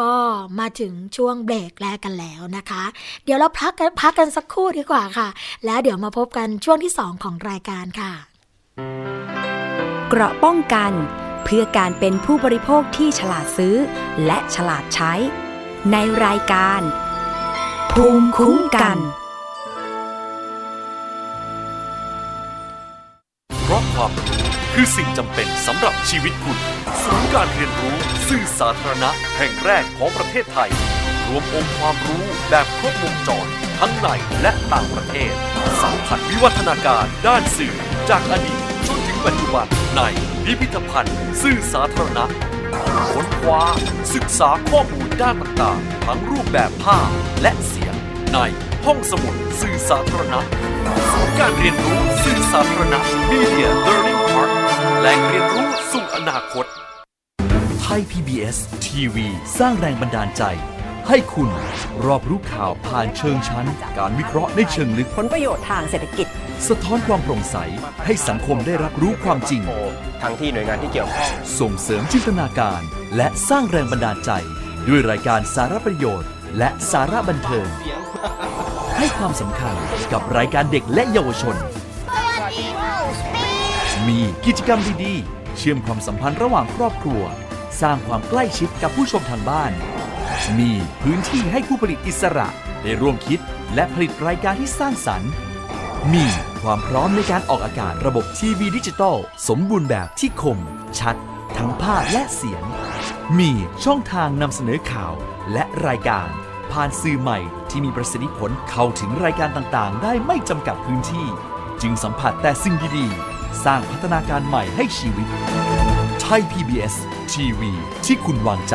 [0.00, 0.12] ก็
[0.58, 2.82] มาถึงช่วงเบรกแรกกันแล้วนะคะ
[3.24, 5.28] เดี๋ยวเราพักกันพักกันสักครู่ดีกว่าค่ะ
[5.64, 8.12] แล้วเดี๋ยวมาพบกันช่วงที่ 2 ของรายการค่ะ
[10.08, 10.92] เกราะป้องกัน
[11.44, 13.76] เพื่อการเป็นผู้บริโภคที่ฉลาดซื้อ
[14.26, 15.12] และฉลาดใช้
[15.92, 16.80] ในรายการ
[17.92, 18.98] ภูมิคุ้มกัน
[23.62, 24.42] เพราะความรู้
[24.74, 26.58] คือสิ่งจำเป็นสำหรับชีวิตคุณ
[27.02, 27.96] ศูนย์การเรียนรู้
[28.28, 30.70] สื่อสาธารณะแห่งแรกของประเทศไทย
[31.26, 33.46] รวมองค์ความรู้แบบครบวงจร
[33.78, 34.08] ทั้งใน
[34.40, 35.32] และต่างประเทศ
[35.82, 37.74] สัมผัสวิวัฒนาการด้านสื่อ
[38.10, 38.73] จากอดีต
[39.24, 40.02] ปัจจุบันใน
[40.44, 42.24] พิพิธภัณฑ์สื่อสาธารณะ
[43.12, 43.62] ค้นคว้า
[44.14, 47.08] ศึกษาข้อมูลด้านต่างๆ ทั้งรูปแบบภาพ
[47.42, 47.94] และเสียง
[48.32, 48.38] ใน
[48.86, 50.40] ห้องสมุดสื่อสาธารณะ
[51.10, 54.50] ศูนย์การเรียนรู้สื่อสาธารณะ Media Learning Park
[55.00, 56.64] แหล่งเรียนรู้สู่อนาคต
[57.80, 58.56] ไทย PBS
[58.86, 59.26] ทีวี
[59.58, 60.44] สร้างแรงบันดาลใจ
[61.08, 61.50] ให้คุณ
[62.06, 63.66] รอบรู้ข่าวผ่านเชิงชั้น
[63.98, 66.26] การวิเคราะห์ในเชิงลึก ผลประโยชน์ทางเศรษฐกิจ
[66.68, 67.56] สะท้อนความโปร่งใส
[68.04, 69.62] ให้สังคมได้รับรู้ความจริง
[70.22, 72.80] ทั้งที่หน่วยงานที่เกี่ยวข้อง ส่งเสริมจินตนาการ
[73.16, 74.30] และสร้างแรงบันดาลใจ
[74.88, 77.68] ด้วยรายการสาระประโยชน์ และสาระบันเทิง
[78.98, 79.76] ให้ความสำคัญ
[80.12, 81.56] กับรายการเด็กและเยาวชน
[84.08, 87.22] มีกิจกรรมดีๆ เชื่อมความสัมพันธ์ระหว่างครอบครัว
[87.80, 89.72] สร้างความใกล้ชิดกับผู้ชมทางบ้าน
[90.58, 90.70] มี
[91.02, 92.48] พื้นที่ให้ผู้ผลิตอิสระ
[92.82, 93.40] ได้ร่วมคิด
[93.74, 95.30] และผลิตรายการที่สร้างสรรค์
[96.12, 96.24] มี
[96.62, 99.16] ความพร้อมในการออกอากาศระบบทีวีดิจิตอล
[99.48, 100.58] สมบูรณ์แบบที่คม
[101.00, 101.16] ชัด
[101.56, 102.64] ทั้งภาพและเสียง
[103.38, 103.50] มี
[103.84, 105.14] ช่องทางนำเสนอข่าว
[105.52, 106.28] และรายการ
[106.72, 107.38] ผ่านสื่อใหม่
[107.70, 111.26] ที่มีประสิทธิผลเข้าถึงรายการต่างๆ ได้ไม่จำกัดพื้นที่
[111.82, 115.28] จึงสัมผัสแต่สิ่งดีๆ สร้างพัฒนาการใหม่ให้ชีวิต
[116.20, 116.94] ไทย PBS
[117.32, 117.72] ทีวี
[118.06, 118.74] ที่คุณวางใจ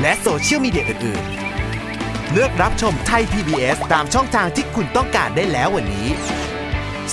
[0.00, 1.24] และโซเชียลมีเดียอื่น
[1.76, 6.08] ๆ เลือกรับชมไทย PBS ตามช่องทางที่คุณต้องการได้แล้ววันนี้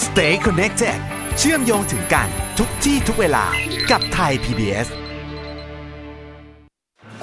[0.03, 0.97] Stay connected
[1.37, 2.27] เชื่อมโยงถึงกัน
[2.59, 3.45] ทุกที่ทุกเวลา
[3.91, 4.87] กับไทย PBS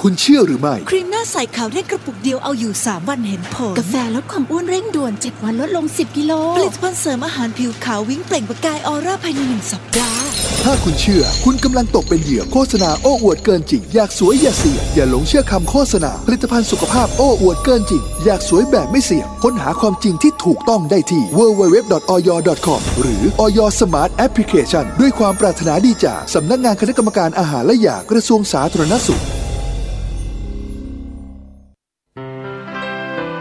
[0.02, 18.02] คุณเชื่อหรือไม่ ครีมหน้าใสขาวเร่งกระปุกเดียวเอาอยู่ 3 วันเห็นผล กาแฟลดความอ้วนเร่งด่วน 7 วันลดลง 10 กิโล ผลิตภัณฑ์เสริมอาหารผิวขาววิ่งเปล่งประกายออร่าภายในหนึ่งสัปดาห์ ถ้าคุณเชื่อ คุณกำลังตกเป็นเหยื่อโฆษณาโอ้อวดเกินจริง อยากสวยอย่าเสี่ยง อย่าหลงเชื่อคำโฆษณา ผลิตภัณฑ์สุขภาพโอ้อวดเกินจริง
[18.24, 29.22] อยากสวยแบบไม่เสี่ยง ค้นหาความจริงที่ถูกต้องได้ที่ www.oyor.com หรือ Oy Smart Application ด้วยความปรารถนาดีจากสำนักงานคณะกรรมการอาหารและยากระทรวงสาธารณสุข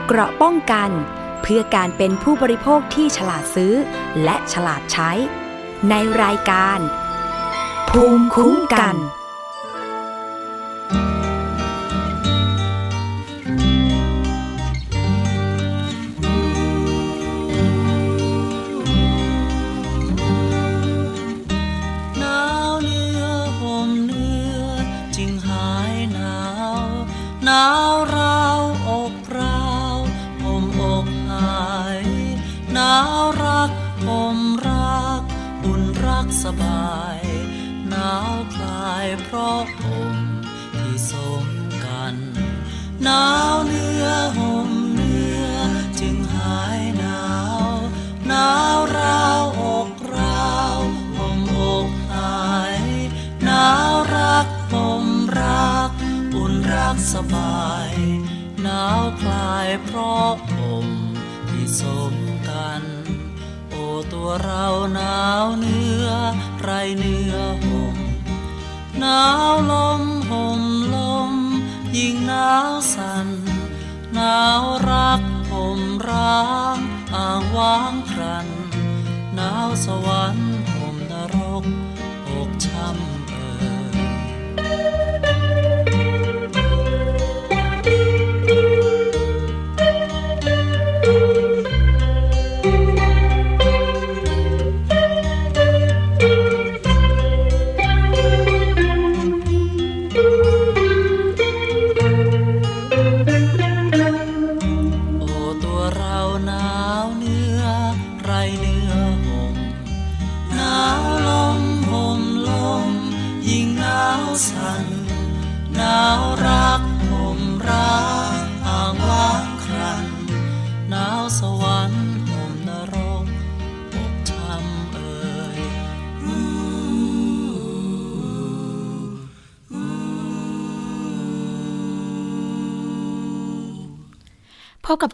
[0.07, 0.89] เกราะป้องกัน
[1.41, 3.73] เพื่อการเป็นผู้บริโภคที่ฉลาดซื้อ
[4.23, 5.11] และฉลาดใช้
[5.89, 6.79] ในรายการ
[7.89, 8.95] ภูมิคุ้มกัน
[39.23, 40.15] เพราะห่ม
[40.79, 41.13] ที่ส
[41.43, 41.45] ม
[41.85, 42.15] กัน
[43.03, 45.49] หนาวเหนื้อห่มเหนื้อ
[45.99, 47.25] จึงหายหนา
[47.67, 47.69] ว
[48.27, 50.77] หนาวราวอกราว
[51.17, 52.45] ห่มอกหา
[52.77, 52.81] ย
[53.43, 55.05] หนาวรักห่ม
[55.39, 55.89] รัก
[56.33, 57.91] อุ่นรักสบาย
[58.61, 60.87] หนาวคลายเพราะห่ม
[61.49, 62.13] ที่สม
[62.49, 62.83] กัน
[63.69, 63.75] โอ
[64.13, 66.07] ตัวเราหนาวเนื้อ
[66.61, 68.04] ไรเนื้อห่ม
[68.99, 70.63] หนาวลมห่ม
[70.95, 70.97] ล
[71.31, 71.33] ม
[71.97, 73.27] ยิ่งหนาวสั่น
[74.13, 75.21] หนาวรัก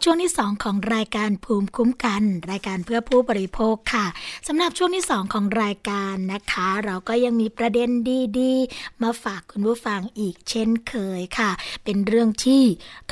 [0.06, 4.06] ช่วงที่ 2 ของรายการภูมิคุ้มกัน รายการเพื่อผู้บริโภคค่ะ
[4.46, 7.90] สำหรับช่วงที่ 2 ของรายการนะคะ เราก็ยังมีประเด็น
[8.38, 11.50] ดีๆ มาฝากคุณผู้ฟังอีกเช่นเคยค่ะ
[11.84, 12.62] เป็นเรื่องที่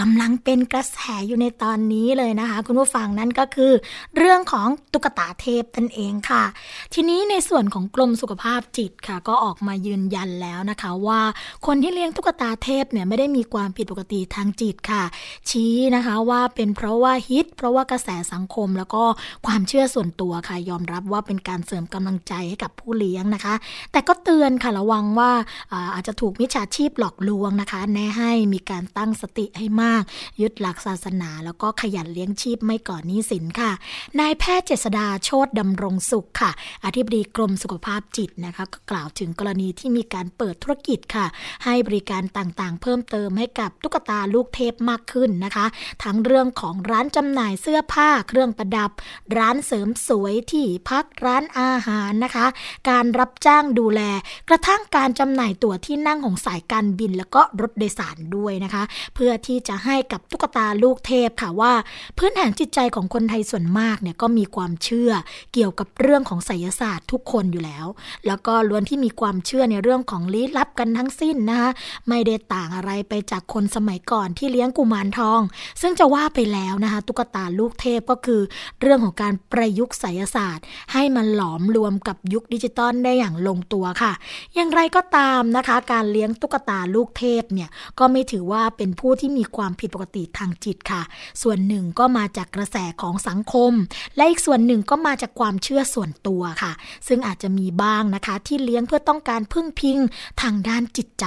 [0.00, 0.98] กำลังเป็นกระแส
[1.28, 3.72] อยู่ในตอนนี้เลยนะคะ คุณผู้ฟังนั่นก็คือ
[4.16, 6.44] เรื่องของตุ๊กตาเทพนั่นเองค่ะ
[6.94, 11.20] ทีนี้ในส่วนของกรมสุขภาพจิตค่ะ ก็ออกมายืนยันแล้วนะคะว่า
[11.66, 15.02] คนที่เลี้ยงตุ๊กตาเทพเนี่ยไม่ได้มีความผิดปกติทางจิตค่ะ
[15.50, 19.04] ชี้นะคะว่าเป็นเพราะว่าฮิต เพราะว่ากระแสสังคมแล้วก็
[19.46, 23.54] ความเชื่อส่วนตัวค่ะยอมรับว่าเป็นการเสริมกำลังใจให้กับผู้เลี้ยงนะคะ
[23.92, 25.30] แต่ก็เตือนค่ะระวังว่า
[25.94, 30.02] อาจจะถูกมิจฉาชีพหลอกลวงนะคะ แนะให้มีการตั้งสติให้มาก
[30.40, 33.70] ยึดหลักศาสนา แล้วก็ขยันเลี้ยงชีพไม่ก่อนหนี้สินค่ะ
[34.20, 36.50] นายแพทย์เจษดาโชตดำรงสุขค่ะ
[36.84, 41.26] อธิบดีกรมสุขภาพจิตนะคะก็กล่าวถึงกรณีที่มีการเปิดธุรกิจค่ะ
[41.64, 45.66] ให้บริการต่างๆ เพิ่มเติมให้กับตุ๊กตาลูกเทพมากขึ้นนะคะ
[46.04, 48.90] ทั้งเรื่องของร้านจำหน่ายเสื้อผ้าเครื่องประดับ
[49.36, 52.46] ร้านเสริมสวยที่พักร้านอาหารนะคะ
[52.90, 54.00] การรับจ้างดูแล
[54.48, 58.82] กระทั่งการจำหน่ายตั๋วที่นั่งของสายการบิน แล้วก็รถโดยสารด้วยนะคะ
[59.14, 61.72] เพื่อที่จะให้กับตุ๊กตาลูกเทพค่ะว่า
[62.18, 65.10] พื้นฐานจิตใจของคนไทยส่วนมากเนี่ยก็มีความเชื่อ
[65.54, 67.86] เกี่ยวกับเรื่องของไสยศาสตร์ทุกคนอยู่แล้ว
[68.26, 71.70] แล้วก็ล้วนที่มีความเชื่อในเรื่องของลี้ลับกันทั้งสิ้นนะคะ
[72.08, 75.40] ไม่ได้ต่างอะไรไปจากคนสมัยก่อนที่เลี้ยงกุมารทอง
[75.80, 78.40] ซึ่งจะว่าไปแล้วนะคะ ตุ๊กตาลูกเทพก็คือ
[78.80, 84.12] เรื่องของการประยุกต์ไสยศาสตร์ ให้มันหลอมรวมกับยุคดิจิตอลได้อย่างลงตัวค่ะ
[84.54, 87.68] อย่างไรก็ตามนะคะ การเลี้ยงตุ๊กตาลูกเทพเนี่ย
[87.98, 91.02] ก็ไม่ถือว่าเป็นผู้ที่มีความผิดปกติทางจิตค่ะ
[91.42, 93.72] ส่วนหนึ่งก็มาจากกระแสของสังคม
[94.16, 96.72] และอีกส่วนหนึ่งก็มาจากความเชื่อส่วนตัวค่ะ
[97.08, 99.98] ซึ่งอาจจะมีบ้างนะคะ ที่เลี้ยงเพื่อต้องการพึ่งพิง
[100.42, 101.26] ทางด้านจิตใจ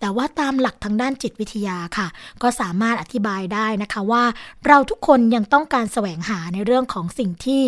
[0.00, 2.06] แต่ว่าตามหลักทางด้านจิตวิทยาค่ะ
[2.42, 4.24] ก็สามารถอธิบายได้นะคะว่า
[4.68, 7.62] เราทุกคนยังต้องการแสวงหาในเรื่องของสิ่งที่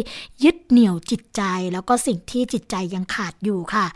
[0.44, 3.87] ยึดเหนี่ยวจิตใจ แล้วก็สิ่งที่จิตใจยังขาดอยู่ค่ะ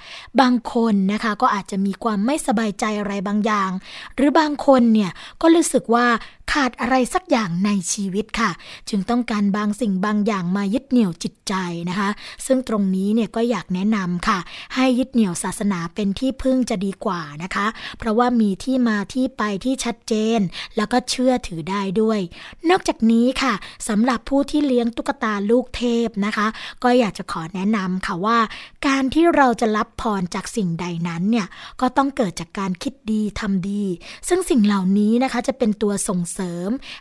[0.40, 3.70] บางคนนะคะก็อาจจะมีความไม่สบายใจอะไรบางอย่าง
[4.16, 5.10] หรือบางคนเนี่ย
[5.40, 6.06] ก็รู้สึกว่า
[6.52, 8.50] ขาดอะไรสักอย่างในชีวิตค่ะ
[8.88, 11.54] จึงต้องการบางสิ่งบางอย่างมายึดเหนี่ยวจิตใจ
[11.88, 12.10] นะคะ
[12.46, 14.38] ซึ่งตรงนี้เนี่ยก็อยากแนะนำค่ะ
[14.74, 17.66] ให้ยึดเหนี่ยวศาสนาเป็นที่พึ่งจะดีกว่านะคะ
[17.98, 20.40] เพราะว่ามีที่มาที่ไปที่ชัดเจน
[20.76, 22.20] แล้วก็เชื่อถือได้ด้วย
[22.70, 23.54] นอกจากนี้ค่ะ
[23.88, 26.46] สำหรับผู้ที่เลี้ยงตุ๊กตาลูกเทพนะคะ
[26.84, 28.38] ก็อยากจะขอแนะนำค่ะว่า
[28.86, 31.46] การที่เราจะรับพรจากสิ่งใดนั้นเนี่ย
[31.80, 33.84] ก็ต้องเกิดจากการคิดดีทำดี
[34.28, 36.41] ซึ่งสิ่งเหล่านี้นะคะจะเป็นตัวส่งเสริม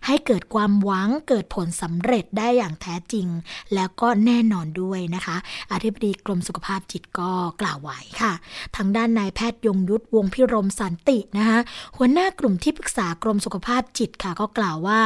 [0.06, 3.27] ให้เกิดความหวังเกิดผลสำเร็จได้อย่างแท้จริง
[3.75, 5.38] แล้วก็แน่นอนด้วยนะคะ
[5.71, 8.34] อธิบดีกรมสุขภาพจิตก็กล่าวไว้ค่ะ
[8.75, 11.60] ทางด้านนายแพทย์ยงยุทธวงพิรมสันตินะคะ
[11.97, 14.99] หัวหน้ากลุ่มที่ปรึกษากรมสุขภาพจิตค่ะก็กล่าวว่า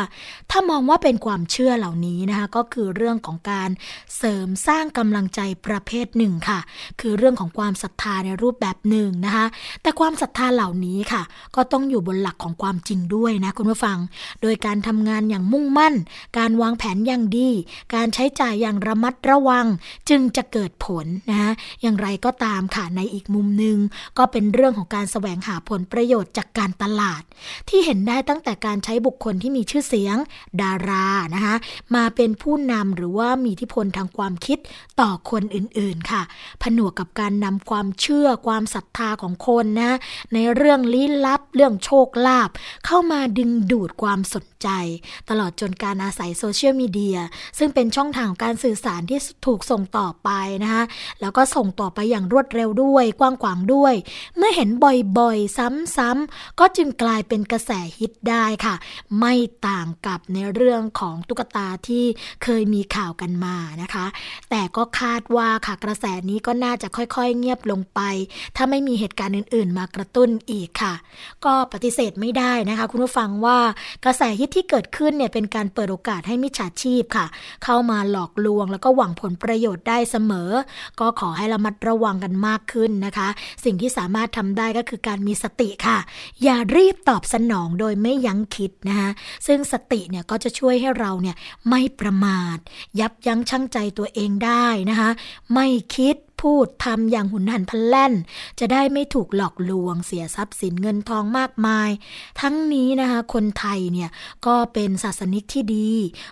[0.52, 3.70] ถ้ามองว่าเป็นความเชื่อเหล่านี้นะคะก็คือเรื่องของการ
[4.18, 6.60] เสริมสร้างกำลังใจประเภทหนึ่งค่ะ
[7.02, 9.46] คือเรื่องของความศรัทธาในรูปแบบหนึ่งนะคะ
[9.82, 11.22] แต่ความศรัทธาเหล่านี้ค่ะ
[11.56, 13.98] ก็ต้องอยู่บนหลักของความจริงด้วยนะคุณผู้ฟัง
[14.42, 15.96] โดยการทำงานอย่างมุ่งมั่น
[16.38, 17.50] การวางแผนอย่างดี
[17.96, 19.66] การใช้จ่ายอย่างระมัดระวัง
[20.10, 21.52] จึงจะเกิดผลนะคะ
[21.82, 23.78] อย่างไรก็ตามค่ะในอีกมุมหนึ่ง
[24.18, 27.24] ก็เป็นเรื่องของการแสวงหาผลประโยชน์จากการตลาด
[27.70, 30.18] ที่เห็นได้ตั้งแต่การใช้บุคคลที่มีชื่อเสียง
[30.62, 31.56] ดารานะคะ
[31.96, 34.58] มาเป็นผู้นำหรือว่ามีอิทธิพลทางความคิด
[35.00, 36.22] ต่อคนอื่นๆค่ะ
[36.64, 39.98] ผนวกกับการนำความเชื่อความศรัทธาของคนนะ
[40.34, 42.50] ในเรื่องลี้ลับเรื่องโชคลาภ
[42.86, 44.72] เข้ามาดึงดูดความความสน ใจ
[45.30, 47.18] ตลอดจนการอาศัยโซเชียลมีเดีย
[47.58, 50.30] ซึ่งเป็นช่องทางของการสื่อสารที่ถูกส่งต่อไป
[50.64, 50.84] นะคะ
[51.22, 53.94] แล้วก็ส่งต่อไปอย่างรวดเร็วด้วย กว้างขวางด้วย
[54.38, 54.70] เมื่อเห็น
[55.20, 55.58] บ่อยๆ
[55.98, 58.76] ซ้ำๆก็จึงกลายเป็นกระแสฮิตได้ค่ะ
[59.20, 59.34] ไม่
[59.68, 62.06] ต่างกับในเรื่องของตุ๊กตาที่
[62.44, 64.06] เคยมีข่าวกันมานะคะ
[64.50, 68.00] แต่ก็คาดว่าค่ะกระแสนี้ก็น่าจะค่อยๆ เงียบลงไป
[68.56, 70.94] ถ้าไม่มีเหตุการณ์อื่นๆ มากระตุ้นอีกค่ะ
[71.46, 73.58] ก็ปฏิเสธไม่ได้นะคะ คุณผู้ฟังว่า
[74.04, 77.26] กระแสฮิตที่เกิดขึ้นเนี่ยเป็นการเปิดโอกาสให้มิจฉาชีพค่ะ
[77.64, 80.50] เข้ามาหลอกลวง แล้วก็หวังผลประโยชน์ได้เสมอ
[81.00, 83.28] ก็ขอให้ระมัดระวังกันมากขึ้นนะคะ
[83.64, 85.98] สิ่งที่สามารถทำได้ก็คือการมีสติค่ะ
[86.44, 89.10] อย่ารีบตอบสนองโดยไม่ยั้งคิดนะคะ
[89.48, 91.36] ซึ่งสติเนี่ยก็จะช่วยให้เราเนี่ย
[91.70, 92.58] ไม่ประมาท
[93.00, 95.10] ยับยั้งชั่งใจตัวเองได้นะคะ
[95.54, 98.14] ไม่คิด พูดทำอย่างหุนหันพลันแล่น
[98.60, 101.90] จะได้ไม่ถูกหลอกลวงเสียทรัพย์สินเงินทองมากมาย
[102.42, 104.10] ทั้งนี้นะคะคนไทยเนี่ย
[104.46, 105.92] ก็เป็นศาสนิกที่ดี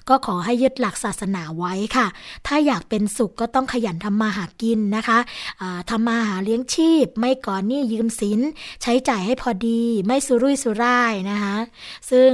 [0.09, 2.07] ก็ขอให้ยึดหลักศาสนาไว้ค่ะ
[2.47, 8.39] ถ้าอยากเป็นสุขก็ต้องขยันทำมาหากินนะคะะทำมาหาเลี้ยงชีพ ไม่ก่อนหนี้ยืมสิน
[8.81, 11.55] ใช้จ่ายให้พอดีไม่สุรุ่ยสุร่ายนะคะ
[12.11, 12.31] ซึ่ง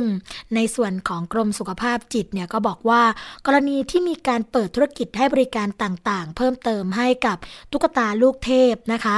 [0.55, 3.01] ในส่วนของกรมสุขภาพจิตเนี่ยก็บอกว่า
[3.45, 7.37] กรณีที่มีการเปิดธุรกิจให้บริการต่างๆ เพิ่มเติมให้กับ
[7.71, 9.17] ตุ๊กตาลูกเทพนะคะ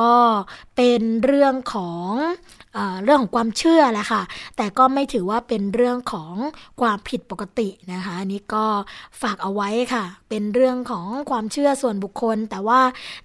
[0.00, 0.12] ก็
[0.76, 2.10] เป็นเรื่องของ
[3.04, 4.22] เรื่องของความเชื่อแหละค่ะ
[4.56, 6.34] แต่ก็ไม่ถือว่าเป็นเรื่องของ
[6.80, 8.64] ความผิดปกตินะคะ อันี่ก็
[9.22, 12.80] ฝากเอาไว้ค่ะ เป็นเรื่องของความเชื่อส่วนบุคคล แต่ว่า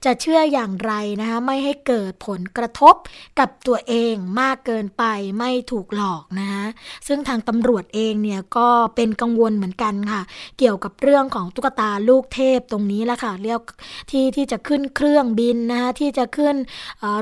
[0.05, 2.95] จะเชื่ออย่างไรนะคะ ไม่ให้เกิดผลกระทบ
[3.39, 5.03] กับตัวเองมากเกินไป
[5.37, 6.65] ไม่ถูกหลอกนะคะ
[7.07, 10.21] ซึ่งทางตำรวจเองเนี่ยก็เป็นกังวลเหมือนกันค่ะ
[10.59, 13.61] เกี่ยวกับเรื่องของตุ๊กตาลูกเทพตรงนี้แหละค่ะเรียก
[14.11, 16.55] ที่ที่จะขึ้นเครื่องบินนะคะที่จะขึ้น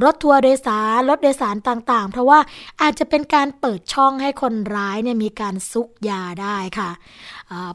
[0.03, 2.39] รถทัวร์โดยสารรถโดยสารต่างๆเราะว่า
[2.81, 6.89] อาจจะเป็นการเปิดช่องให้คนร้ายเนี่ยมีการซุกยาได้ค่ะ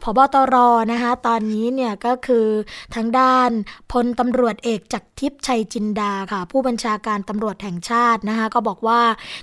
[0.03, 0.57] พบตร
[0.93, 2.47] นะคะตอนนี้เนี่ยก็คือ
[2.95, 3.51] ทางด้าน
[3.93, 9.01] พลตำรวจเอกจักรทิพย์ชัยจินดาค่ะ ผู้บัญชาการตำรวจแห่งชาตินะคะก็บอกว่า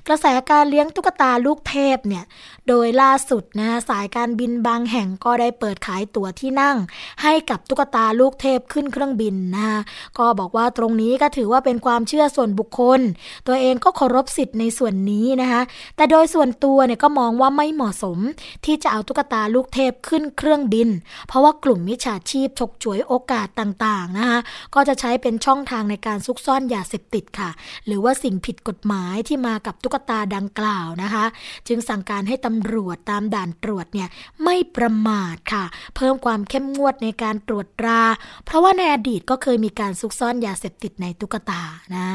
[0.08, 2.24] กระแสการเลี้ยงตุ๊กตาลูกเทพเนี่ย
[2.68, 6.78] โดยล่าสุดนะสายการบินบางแห่งก็ได้เปิดขายตั๋วที่นั่ง
[7.24, 9.80] ให้กับตุ๊กตาลูกเทพขึ้นเครื่องบินนะคะ
[10.18, 13.00] ก็บอกว่าตรงนี้ก็ถือว่าเป็นความเชื่อส่วนบุคคล
[13.48, 15.62] ตัวเองก็เคารพสิทธิ์ในส่วนนี้นะคะ
[15.96, 18.18] แต่โดยส่วนตัวเนี่ยก็มองว่าไม่เหมาะสม
[18.66, 20.90] ที่จะเอาตุ๊กตาลูกเทพขึ้นเครื่องบิน
[21.28, 24.40] เพราะว่ากลุ่มมิจฉาชีพฉกฉวยโอกาสต่างๆนะคะ
[24.76, 27.50] ก็จะใช้เป็นช่องทางในการซุกซ่อนยาเสพติดค่ะ
[27.86, 31.26] หรือว่าสิ่งผิดกฎหมายที่มากับตุ๊กตาดังกล่าวนะคะ
[31.68, 34.08] จึงสั่งการให้ตำรวจตามด่านตรวจเนี่ย
[34.44, 35.64] ไม่ประมาทค่ะ
[35.96, 38.02] เพิ่มความเข้มงวดในการตรวจตรา
[38.46, 41.62] เพราะว่าในอดีตก็เคยมีการซุกซ่อนยาเสพติดในตุ๊กตา
[41.96, 42.06] นะ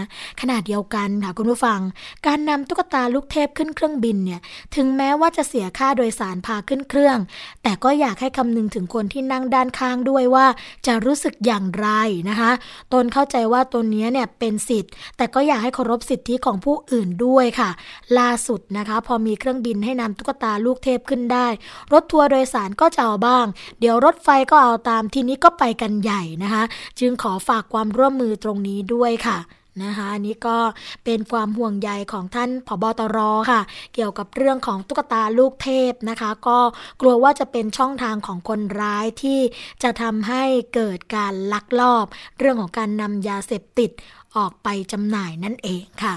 [0.40, 1.80] ขณะเดียวกันค่ะคุณผู้ฟัง
[2.26, 4.40] การนำตุ๊กตาลูกเทพขึ้นเครื่องบินเนี่ย
[4.76, 7.18] ถึงแม้ว่าจะเสียค่าโดยสารพาขึ้นเครื่อง
[7.62, 10.46] แต่ก็อยากให้คำนึงถึงคนที่นั่งด้านข้างด้วยว่า
[10.86, 11.88] จะรู้สึกอย่างไร
[12.28, 12.50] นะคะ
[12.92, 17.70] ตนเข้าใจว่าตัวนี้เนี่ยเป็นสิทธิ์ แต่ก็อยากให้เคารพสิทธิของผู้อื่นด้วยค่ะ
[18.18, 21.46] ล่าสุดนะคะ พอมีเครื่องบินให้นำตุ๊กตาลูกเทพขึ้นได้
[21.92, 23.46] รถทัวร์โดยสารก็จะเอาบ้าง
[23.80, 26.62] เดี๋ยวรถไฟก็เอาตามทีนี้ก็ไปกันใหญ่นะคะ
[27.00, 29.38] จึงขอฝากความร่วมมือตรงนี้ด้วยค่ะ
[29.82, 30.58] นะคะอันนี้ก็
[31.04, 33.18] เป็นความห่วงใยของท่านผบตร
[33.50, 33.60] ค่ะ
[33.94, 36.58] เกี่ยวกับเรื่องของตุ๊กตาลูกเทพนะคะ ก็
[37.00, 39.40] กลัวว่าจะเป็นช่องทางของคนร้ายที่
[39.82, 40.44] จะทำให้
[40.74, 42.06] เกิดการลักลอบ
[42.38, 43.90] เรื่องของการนำยาเสพติด
[44.36, 46.16] ออกไปจำหน่ายนั่นเองค่ะ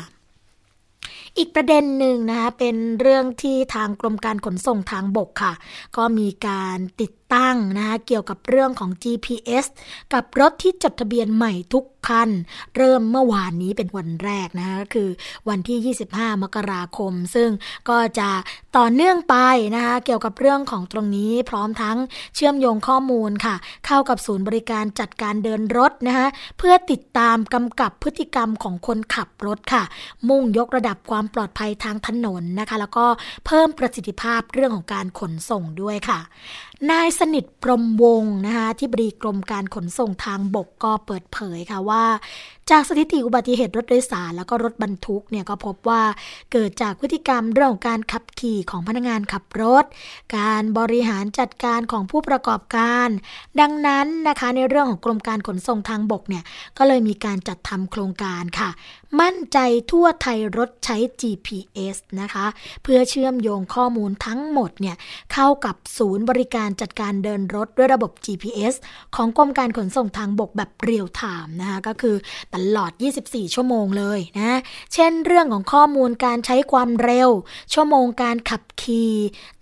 [1.38, 5.54] อีกประเด็นหนึ่งนะคะเป็นเรื่องที่ทางกรมการขนส่งทางบกค่ะ
[5.98, 9.66] ก็มีการติดตั้งนะคะเกี่ยวกับเรื่องของ GPS
[10.14, 12.30] กับรถที่จดทะเบียนใหม่ทุกคัน
[12.78, 15.10] เริ่มเมื่อวานนี้เป็นวันแรกนะคะคือ
[15.50, 17.50] วันที่ 25 มกราคม ซึ่ง
[17.90, 18.30] ก็จะ
[18.78, 19.36] ต่อเนื่องไป
[19.76, 21.98] นะคะเกี่ยวกับเรื่องของตรงนี้พร้อมทั้ง
[22.36, 23.56] เชื่อมโยงข้อมูลค่ะ
[23.86, 29.84] เข้ากับศูนย์บริการจัดการเดินรถนะคะเพื่อติดตามกำกับพฤติกรรมของคนขับรถค่ะ
[30.30, 33.06] มุ่งยกระดับความปลอดภัยทางถนนนะคะ แล้วก็
[33.46, 36.20] เพิ่มประสิทธิภาพเรื่องของการขนส่งด้วยค่ะ
[36.92, 42.04] นายสนิทพรมวงนะคะที่บดีกรมการขนส่งทางบกก็เปิดเผยค่ะว่า
[42.72, 46.02] จากสถิติอุบัติเหตุรถโดยสารแล้วก็รถบรรทุกเนี่ยก็พบว่า
[46.52, 49.86] เกิดจากพฤติกรรมเรื่องของการขับขี่ของพนักงานขับรถ
[50.38, 53.10] การบริหารจัดการของผู้ประกอบการ
[53.62, 56.44] ดังนั้นนะคะในเรื่องของกรมการขนส่งทางบกเนี่ย
[56.78, 58.70] ก็เลยมีการจัดทำโครงการค่ะ
[59.22, 59.58] มั่นใจ
[59.92, 62.46] ทั่วไทยรถใช้ GPS นะคะ
[62.84, 64.96] เพื่อเชื่อมโยงข้อมูลทั้งหมดเนี่ย
[65.34, 68.74] เข้ากับศูนย์บริการจัดการเดินรถด้วยระบบ GPS
[69.16, 72.16] ของกรมการขนส่งทางบกแบบเรียลไทม์นะคะก็คือ
[72.58, 72.92] ตลอด
[73.24, 74.60] 24 ชั่วโมงเลยนะ
[74.94, 77.30] เช่นเรื่องของข้อมูลการใช้ความเร็ว
[77.74, 79.14] ชั่วโมงการขับขี่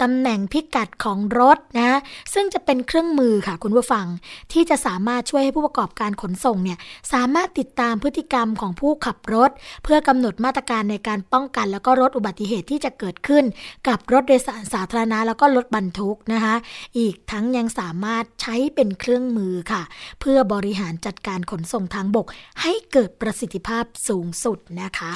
[0.02, 2.00] ตำแหน่งพิกัดของรถนะ
[2.34, 4.06] ซึ่งจะเป็นเครื่องมือค่ะคุณผู้ฟัง
[4.52, 6.78] ที่จะสามารถช่วยให้ผู้ประกอบการขนส่งเนี่ย
[7.14, 9.52] สามารถติดตามพฤติกรรมของผู้ขับรถ
[9.84, 13.44] เพื่อกำหนดมาตรการในการป้องกัน แล้วก็ลดอุบัติเหตุที่จะเกิดขึ้น
[13.88, 16.56] กับรถโดยสารสาธารณะแล้วก็รถบรรทุกนะคะ
[16.98, 19.82] อีกทั้งยังสามารถใช้เป็นเครื่องมือค่ะ
[20.20, 22.28] เพื่อบริหารจัดการขนส่งทางบก
[22.62, 25.14] ให้เกิดประสิทธิภาพสูงสุดนะคะ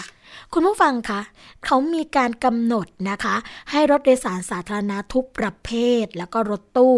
[0.54, 1.22] คุณผู้ฟังคะ
[1.66, 3.36] เขามีการกำหนดนะคะ
[3.72, 5.70] ให้รถโดยสารสาธารณะทุกประเภ
[6.04, 6.96] ท แล้วก็รถตู้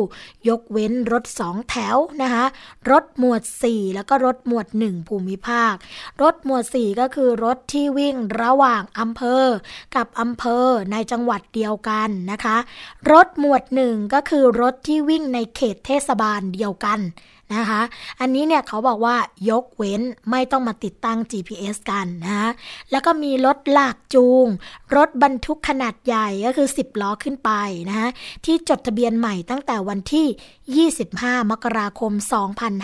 [0.50, 2.46] ยกเว้นรถสองแถวนะคะ
[2.92, 5.74] รถหมวด 4 แล้วก็รถหมวด 1 ภูมิภาค
[6.22, 9.46] รถหมวด 4 ก็คือรถที่วิ่งระหว่างอำเภอ
[9.96, 12.58] กับอำเภอในจังหวัดเดียวกันนะคะ
[13.12, 17.00] รถหมวด 1 ก็คือรถที่วิ่งในเขตเทศบาลเดียวกัน
[17.56, 17.82] นะคะ
[18.20, 19.16] อันนี้เนี่ยเขาบอกว่า
[19.50, 22.52] ยกเว้นไม่ต้องมาติดตั้ง GPS กันนะ
[22.92, 24.46] แล้วก็มีรถลากจูง
[24.96, 27.52] รถบรรทุกขนาดใหญ่ก็คือ 10 ล้อขึ้นไป
[27.90, 28.10] นะคะ
[28.46, 32.12] ที่จดทะเบียนใหม่ตั้งแต่วันที่ 25 มกราคม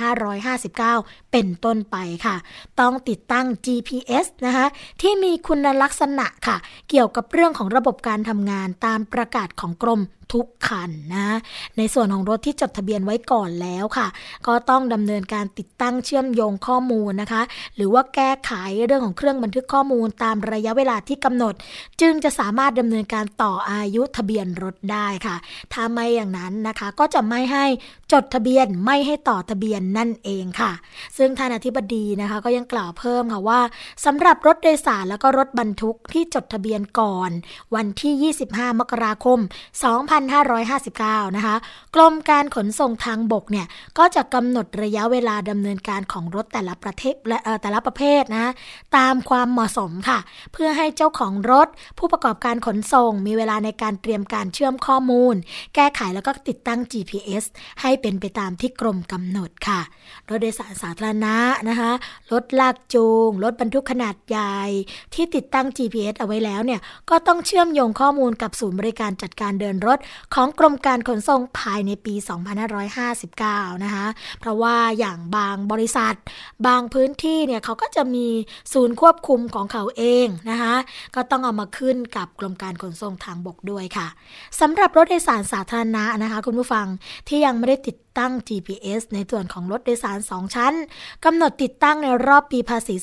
[0.10, 2.36] 2559 เป็นต้นไปค่ะ
[2.80, 4.66] ต้องติดตั้ง GPS นะคะ
[5.02, 6.58] ที่มีคุณลักษณะค่ะ
[6.90, 10.02] เกี่ยวกับเรื่องของระบบการทำงานตามประกาศของกรม
[10.34, 11.38] ทุกคันนะ
[11.78, 14.08] ในส่วนของรถที่จดทะเบียนไว้ก่อนแล้วค่ะ
[14.48, 17.42] ก็ต้องดำเนินการติดตั้งเชื่อมโยงข้อมูลนะคะ
[17.76, 18.52] หรือว่าแก้ไข
[18.86, 21.54] เรื่องของเครื่องบันทึกข้อมูลตามระยะเวลาที่กำหนด
[22.02, 25.36] จึงจะสามารถดำเนินการต่ออายุทะเบียนรถได้ค่ะ
[25.74, 27.66] ถ้าไม่อย่างนั้นนะคะ ก็จะไม่ให้
[28.14, 30.72] จดทะเบียนไม่ให้ต่อทะเบียนนั่นเองค่ะ
[31.18, 33.60] ซึ่งท่านอธิบดีนะคะก็ยังกล่าวเพิ่มค่ะว่า
[34.06, 37.32] สำหรับรถโดยสารแล้วก็รถบรรทุกที่จดทะเบียนก่อน
[37.76, 39.40] วันที่ 25 มกราคม
[40.24, 41.56] 2559 นะคะ
[41.96, 48.52] กรมการขนส่งทางบกเนี่ย ก็จะกำหนดระยะเวลาดำเนินการของรถแต่ละประเทศและแต่ละประเภทนะ
[48.98, 50.20] ตามความเหมาะสมค่ะ
[50.54, 51.68] เพื่อให้เจ้าของรถ
[52.00, 55.36] ผู้ประกอบการขนส่ง มีเวลาในการเตรียมการเชื่อมข้อมูล
[55.76, 57.44] แก้ไขแล้วก็ติดตั้ง GPS
[57.82, 59.82] ให้เป็นไปตามที่กรมกำหนดค่ะ
[60.30, 61.36] รถโดยสารสาธารณะ
[61.70, 61.92] นะคะ
[62.32, 64.58] รถลากจูง รถบรรทุกขนาดใหญ่
[65.14, 69.98] ที่ติดตั้ง GPS เอาไว้แล้วเนี่ย ก็ต้องเชื่อมโยงข้อมูลกับศูนย์บริการจัดการเดินรถ
[70.34, 72.14] ของกรมการขนส่งภายในปี
[73.00, 74.08] 2559 นะคะ
[74.40, 76.16] เพราะว่าอย่างบางบริษัท
[76.68, 78.28] บางพื้นที่เนี่ยเขาก็จะมี
[78.74, 80.76] ศูนย์ควบคุมของเขาเองนะคะ
[81.16, 84.08] ก็ต้องเอามาขึ้นกับกรมการขนส่งทางบกด้วยค่ะ
[84.60, 86.86] สำหรับรถโดยสารสาธารณะนะคะ คุณผู้ฟัง
[87.28, 90.74] ที่ยังไม่ได้ติด ตั้ง GPS ในส่วนของรถโดยสาร 2 ชั้น
[91.26, 92.96] กำหนดติดตั้งในรอบปีภาษี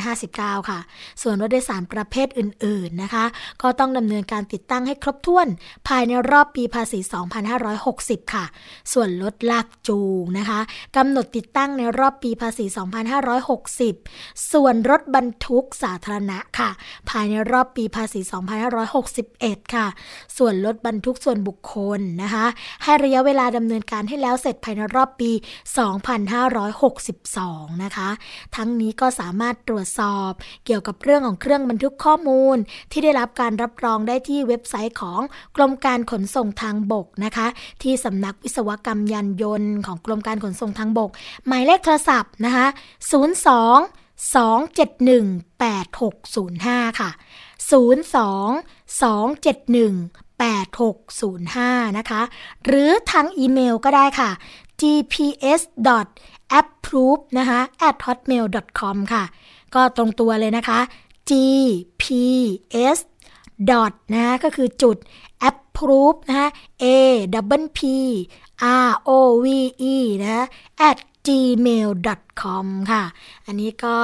[0.00, 0.78] 2559 ค่ะ
[1.22, 3.24] ส่วนรถโดยสารประเภทอื่น ๆ นะคะ
[3.62, 5.48] ก็ต้องดำเนินการติดตั้งให้ครบถ้วน
[5.88, 6.98] ภายในรอบปีภาษี
[7.66, 8.44] 2560 ค่ะ
[8.92, 10.60] ส่วนรถลากจูงนะคะ
[10.96, 12.64] กำหนดติดตั้งในรอบปีภาษี
[13.52, 16.70] 2560 ส่วนรถบรรทุกสาธารณะค่ะ
[17.10, 18.20] ภายในรอบปีภาษี
[18.96, 19.86] 2561 ค่ะ
[20.38, 22.46] ส่วนรถบรรทุกส่วนบุคคลนะคะ
[22.84, 25.30] ให้ระยะเวลาดำเนินการให้แล้วเสร็จภายในรอบปี
[26.56, 28.08] 2562 นะคะ
[28.56, 30.30] ทั้งนี้ก็สามารถตรวจสอบ
[30.66, 32.56] เกี่ยวกับเรื่องของเครื่องบันทึกข้อมูล
[32.92, 35.20] ที่ได้รับการรับรองได้ที่เว็บไซต์ของ
[35.56, 37.46] กรมการขนส่งทางบกนะคะ
[37.82, 41.10] ที่สำนักวิศวกรรมยานยนต์ของกรมการขนส่งทางบก
[41.46, 42.66] หมายเลขโทรศัพท์นะคะ
[43.12, 47.10] 02 271 8605 ค่ะ
[47.70, 47.74] 02
[49.00, 52.22] 271 8605 นะคะ
[52.64, 54.30] หรือทางอีเมลก็ได้ค่ะ
[54.80, 55.62] gps
[56.60, 58.44] approve นะคะ at hotmail
[58.78, 59.24] com ค่ะ
[59.74, 60.80] ก็ตรงตัวเลยนะคะ
[61.28, 62.98] gps
[63.70, 64.96] dot นะก็คือจุด
[65.48, 66.48] approve นะะ
[66.82, 66.86] a
[67.34, 67.80] double p
[68.88, 69.10] r o
[69.44, 69.46] v
[69.94, 70.44] e นะ
[70.88, 73.04] at gmail.com ค่ะ
[73.46, 73.96] อันนี้ก็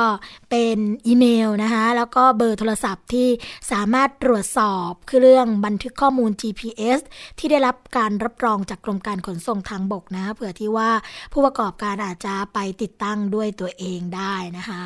[0.50, 3.28] เป็นอีเมลนะคะ แล้วก็เบอร์โทรศัพท์ที่
[3.72, 7.00] สามารถตรวจสอบคือเรื่องบันทึกข้อมูล GPS
[7.38, 10.90] ที่ได้รับการรับรองจากกรมการขนส่งทางบกนะ เผื่อที่ว่า
[11.32, 14.82] ผู้ประกอบการอาจจะไปติดตั้งด้วยตัวเองได้นะคะ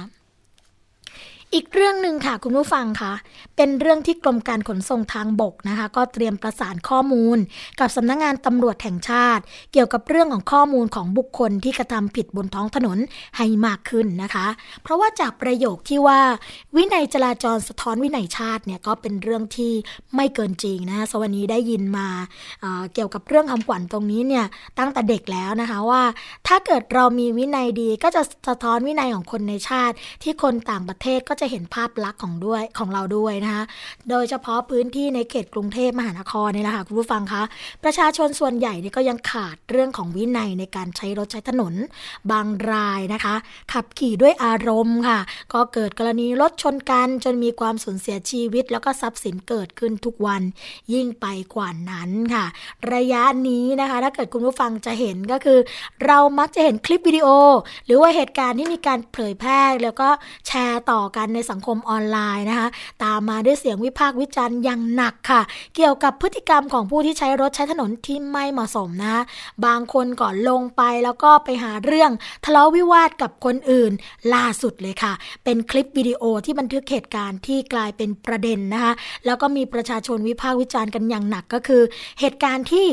[1.54, 3.12] อีกเรื่องหนึ่งค่ะคุณผู้ฟังคะ
[3.56, 7.38] เป็นเรื่องที่กรมการขนส่งทางบกนะคะ ก็เตรียมประสานข้อมูล
[7.80, 9.42] กับสำนักงงานตำรวจแห่งชาติ
[9.72, 12.98] เกี่ยวกับเรื่องของข้อมูลของบุคคลที่กระทำผิดบนท้องถนน
[13.36, 14.46] ให้มากขึ้นนะคะ
[14.82, 16.20] เพราะว่าจากประโยคที่ว่า
[16.76, 19.72] วินัยจราจรสะท้อนวินัยชาติเนี่ยก็เป็นเรื่องที่
[20.16, 22.08] ไม่เกินจริงนะสวันนี้ได้ยินมา
[22.60, 24.44] เเกี่ยวกับเรื่องคำขวัญตรงนี้เนี่ย
[24.78, 26.02] ตั้งแต่เด็กแล้วนะคะว่า
[26.48, 33.64] ถ้าเกิดเรามีวินัยดีก็จะสะท้อนวินัยของคนในชาติ ที่คนต่างประเทศก็จะจะเห็นภาพลักษณ์ของด้วยของเราด้วยนะคะ
[34.10, 37.42] โดยเฉพาะพื้นที่ในเขตกรุงเทพมหานครนี่แหละค่ะคุณผู้ฟังคะ
[37.84, 41.74] ประชาชนส่วนใหญ่นี่ก็ยังขาดเรื่องของวินัยในการใช้รถใช้ถนน
[42.30, 43.34] บางรายนะคะ
[43.72, 45.18] ขับขี่ด้วยอารมณ์ค่ะ
[45.52, 50.42] ก็เกิดกรณีรถชนกันจนมีความสูญเสียชีวิต แล้วก็ทรัพย์สินเกิดขึ้นทุกวัน
[50.92, 52.44] ยิ่งไปกว่านั้นค่ะ
[52.94, 55.58] ระยะนี้นะคะ ถ้าเกิดคุณผู้ฟังจะเห็นก็คือ
[56.06, 57.28] เรามักจะเห็นคลิปวิดีโอ
[57.86, 60.08] หรือว่าเหตุการณ์ที่มีการเผยแพร่แล้วก็
[60.46, 62.68] แชร์ต่อกันในสังคมออนไลน์นะคะ
[63.04, 65.42] ตามมาด้วยเสียงวิพากษ์วิจารณ์อย่างหนักค่ะ
[65.76, 69.22] เกี่ยวกับพฤติกรรมของผู้ที่ใช้รถใช้ถนนที่ไม่เหมาะสมนะ
[69.66, 72.10] บางคนก่อนลงไปแล้วก็ไปหาเรื่อง
[72.44, 73.92] ทะเลาะวิวาทกับคนอื่น
[74.34, 75.12] ล่าสุดเลยค่ะ
[75.44, 78.92] เป็นคลิปวิดีโอที่บันทึกเหตุการณ์ที่กลายเป็นประเด็นนะคะ
[79.26, 81.82] แล้วก็มีประชาชนวิพากษ์วิจารณ์กันอย่างหนักก็คือ
[82.20, 82.86] เหตุการณ์ที่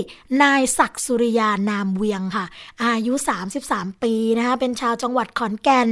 [0.44, 2.46] นายศักดิ์สุริยานามเวียงค่ะ
[2.84, 3.14] อายุ
[3.58, 5.88] 33 ปีนะคะเป็นชาวจังหวัดขอนแก่น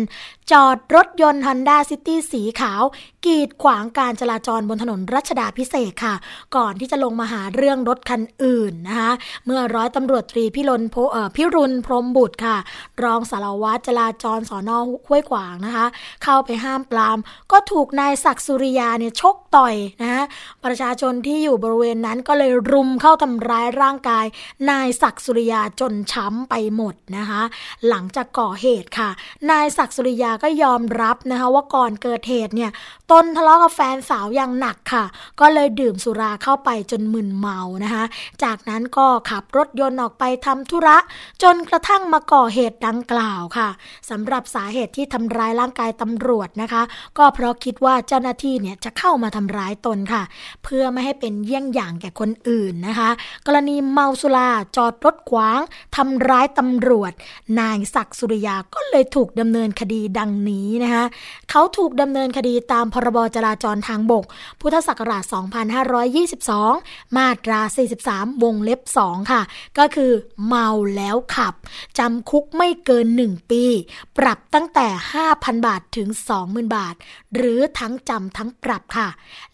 [0.52, 2.84] จอดรถยนต์ Honda City สีขาว
[3.26, 6.16] กีดขวางการจราจรบนถนนรัชดาพิเศษค่ะ
[6.56, 9.12] ก่อนที่จะลงมาหาเรื่องรถคันอื่นนะคะ
[9.46, 10.82] เมื่อร้อยตำรวจตรีพิรน
[11.36, 12.58] พิรุณพรมบุตรค่ะ
[13.04, 15.86] รองสารวัตรจราจรสอนอห้วยขวางนะคะ
[16.24, 17.20] เข้าไปห้ามปราม
[17.52, 20.24] ก็ถูกนายศักดิ์สุริยาเนี่ยชกต่อยนะ
[20.66, 24.26] ประชาชนที่อยู่บริเวณนั้นก็เลยรุมเข้าทำร้ายร่างกาย
[24.70, 27.42] นายศักดิ์สุริยาจนช้ำไปหมดนะคะ
[27.88, 29.10] หลังจากก่อเหตุค่ะ
[29.52, 32.72] นายศักดิ์สุริยาก็ยอมรับนะคะว่าก่อนเกิดเหตุเนี่ย
[33.12, 35.06] ตนทะเลาะกับแฟนสาวอย่างหนักค่ะ
[35.40, 38.04] ก็เลยดื่มสุราเข้าไปจนมึนเมานะคะ
[38.44, 40.98] จากนั้นก็ขับรถยนต์ออกไปทำธุระ
[41.44, 43.70] จนกระทั่งมาก่อเหตุดังกล่าวค่ะ
[44.10, 46.82] สำหรับสาเหตุที่ทำร้ายร่างกายตำรวจนะคะ
[47.18, 50.24] ก็เพราะคิดว่าเจ้าหน้าที่เนี่ยจะเข้ามาทำร้ายตนค่ะ
[50.64, 53.10] เพื่อไม่ให้เป็นเยี่ยงอย่างแก่คนอื่นนะคะ
[53.48, 55.60] กรณีเมาสุราจอดรถขวาง
[55.96, 57.12] ทำร้ายตำรวจ
[57.60, 61.04] นายศักดิ์สุริยาก็เลยถูกดำเนินคดีดังนี้นะคะ
[61.50, 64.26] เขาถูกดำเนินคดีตามพรบจราจรทางบก
[64.62, 65.24] พุทธศักราช
[66.60, 67.60] 2522 มาตรา
[68.02, 69.42] 43 วงเล็บ 2 ค่ะ
[69.78, 70.12] ก็คือ
[70.46, 71.54] เมาแล้วขับ
[72.00, 73.64] จำคุกไม่เกิน 1 ปี
[74.18, 74.88] ปรับตั้งแต่
[75.28, 76.08] 5,000 บาทถึง
[76.42, 76.96] 20,000 บาท
[77.36, 79.08] หรือทั้งจำทั้งปรับค่ะ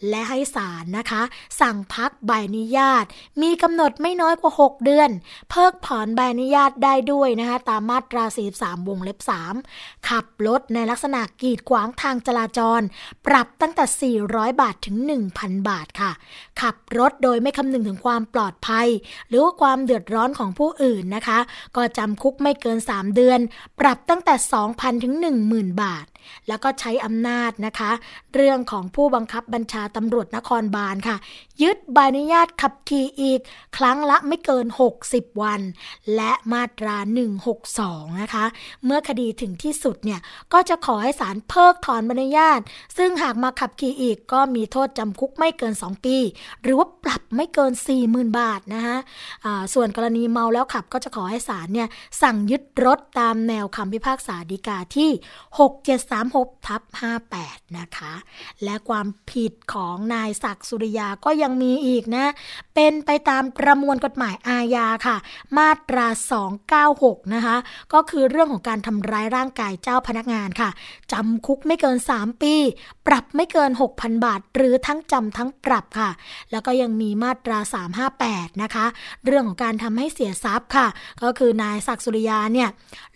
[0.10, 1.22] และให้ศาลนะคะ
[1.60, 3.04] สั่งพักใบอนุญาต
[3.41, 5.10] มีกำหนดไม่น้อยกว่า 6 เดือน
[5.50, 8.24] เพิกถอนใบอนุญาตได้ด้วยนะคะ ตามมาตรา
[8.58, 9.20] 43 วงเล็บ
[9.64, 12.82] 3 ขับรถในลักษณะกีดขวางทางจราจร
[13.26, 14.98] ปรับตั้งแต่ 400 บาทถึง
[15.34, 16.12] 1,000 บาทค่ะ
[16.62, 18.88] ขับรถโดยไม่คำนึงถึงความปลอดภัย
[19.28, 21.40] หรือว่าความเดือดร้อนของผู้อื่นนะคะ
[21.76, 23.40] ก็จำคุกไม่เกิน 3 เดือน
[23.80, 24.36] ปรับตั้งแต่
[24.70, 25.14] 2,000 ถึง
[25.48, 26.06] 10,000 บาท
[26.48, 27.92] แล้วก็ใช้อำนาจนะคะ
[28.34, 31.18] เรื่องของผู้บังคับบัญชาตำรวจนครบาลค่ะ
[31.62, 33.40] ยึดใบอนุญาตขับขี่อีก
[33.78, 34.66] ครั้งละไม่เกิน
[35.04, 35.62] 60 วัน
[36.16, 36.96] และมาตรา
[37.60, 38.46] 162 นะคะ
[38.86, 40.20] เมื่อคดีถึงที่สุดเนี่ย
[40.54, 42.60] ก็จะขอให้ศาลเพิกถอนใบอนุญาต
[42.98, 46.18] ซึ่งหากมาขับขี่อีกก็มีโทษจำคุกไม่เกิน 2 ปี
[46.62, 47.72] หรือว่าปรับไม่เกิน
[48.06, 51.88] 40,000 บาทนะคะะส่วนกรณีเมาแล้วขับก็จะขอให้ศาลเนี่ย
[52.22, 55.10] สั่งยึดรถตามแนวคำพิพากษาฎีกาที่
[56.24, 56.82] 36ทับ
[57.30, 58.13] 58 นะคะ
[58.63, 62.26] และความผิดของนายศักดิ์สุริยาก็ยังมีอีกนะ
[62.76, 65.18] เป็นไปตามประมวลกฎหมายอาญาค่ะ
[65.57, 66.07] มาตรา
[66.72, 67.55] 296 นะคะ
[67.93, 70.70] ก็คือเรื่องของการทำร้ายร่างกายเจ้าพนักงานค่ะ
[71.11, 72.53] จำคุกไม่เกิน 3 ปี
[73.07, 76.09] ปรับไม่เกิน 6,000 บาท หรือทั้งจำทั้งปรับค่ะ
[76.51, 77.59] แล้วก็ยังมีมาตรา
[78.11, 78.86] 358 นะคะ
[79.26, 80.88] เรื่องของการทำให้เสียทรัพย์ค่ะ
[81.24, 82.70] ก็คือนายศักดิ์สุริยาเนี่ย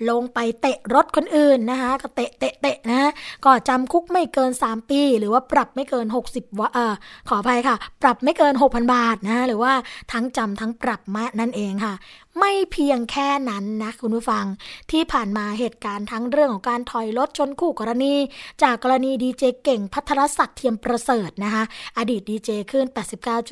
[0.09, 3.11] ลงไปเตะรถคนอื่นนะคะก็เตะเตะเตะนะ
[3.45, 6.93] ก็จำคุกไม่เกิน 3 ปี หรือว่าปรับไม่เกิน 60วะเออ
[7.29, 9.73] ขออภัยค่ะ ปรับไม่เกิน 6,000 บาทนะหรือว่า
[10.11, 11.93] ทั้งจำทั้งปรับมานั่นเองค่ะ
[12.38, 14.45] ไม่เพียงแค่นั้นนะคุณผู้ฟัง
[14.91, 18.15] ที่ผ่านมาเหตุการณ์ทั้งเรื่องของการถอยรถชนคู่กรณี
[18.63, 21.63] จากกรณีดีเจเก่งพัทรศักดิ์เทียมประเสริฐนะคะ
[21.97, 22.86] อดีตดีเจขึ้น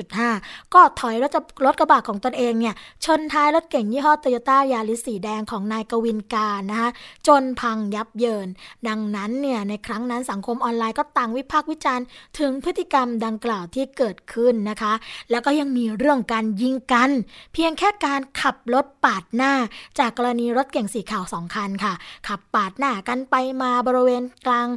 [0.03, 1.31] 89.5 ก็ถอยรถ
[1.65, 2.75] รถกระบะของตนเองเนี่ย
[3.05, 6.89] ชนท้ายรถเก่งยี่ห้อโตโยต้ายาริสสีแดงของนายกวินการนะคะ
[7.27, 8.47] จนพังยับเยิน
[8.87, 12.05] ดังนั้นเนี่ยในครั้งนั้นสังคมออนไลน์ก็ต่างวิพากษ์วิจารณ์
[12.39, 14.93] ถึงพฤติกรรมดังกล่าวที่เกิดขึ้นนะคะ
[15.31, 17.09] แล้วก็ยังมีเรื่องการยิงกัน
[17.53, 19.53] เพียงแค่การขับรถปาดหน้า
[19.99, 21.93] จากกรณีรถเก่งสีขาวสองคันค่ะ
[22.27, 24.67] ขับปาดหน้ากันไปมาบริเวณกลาง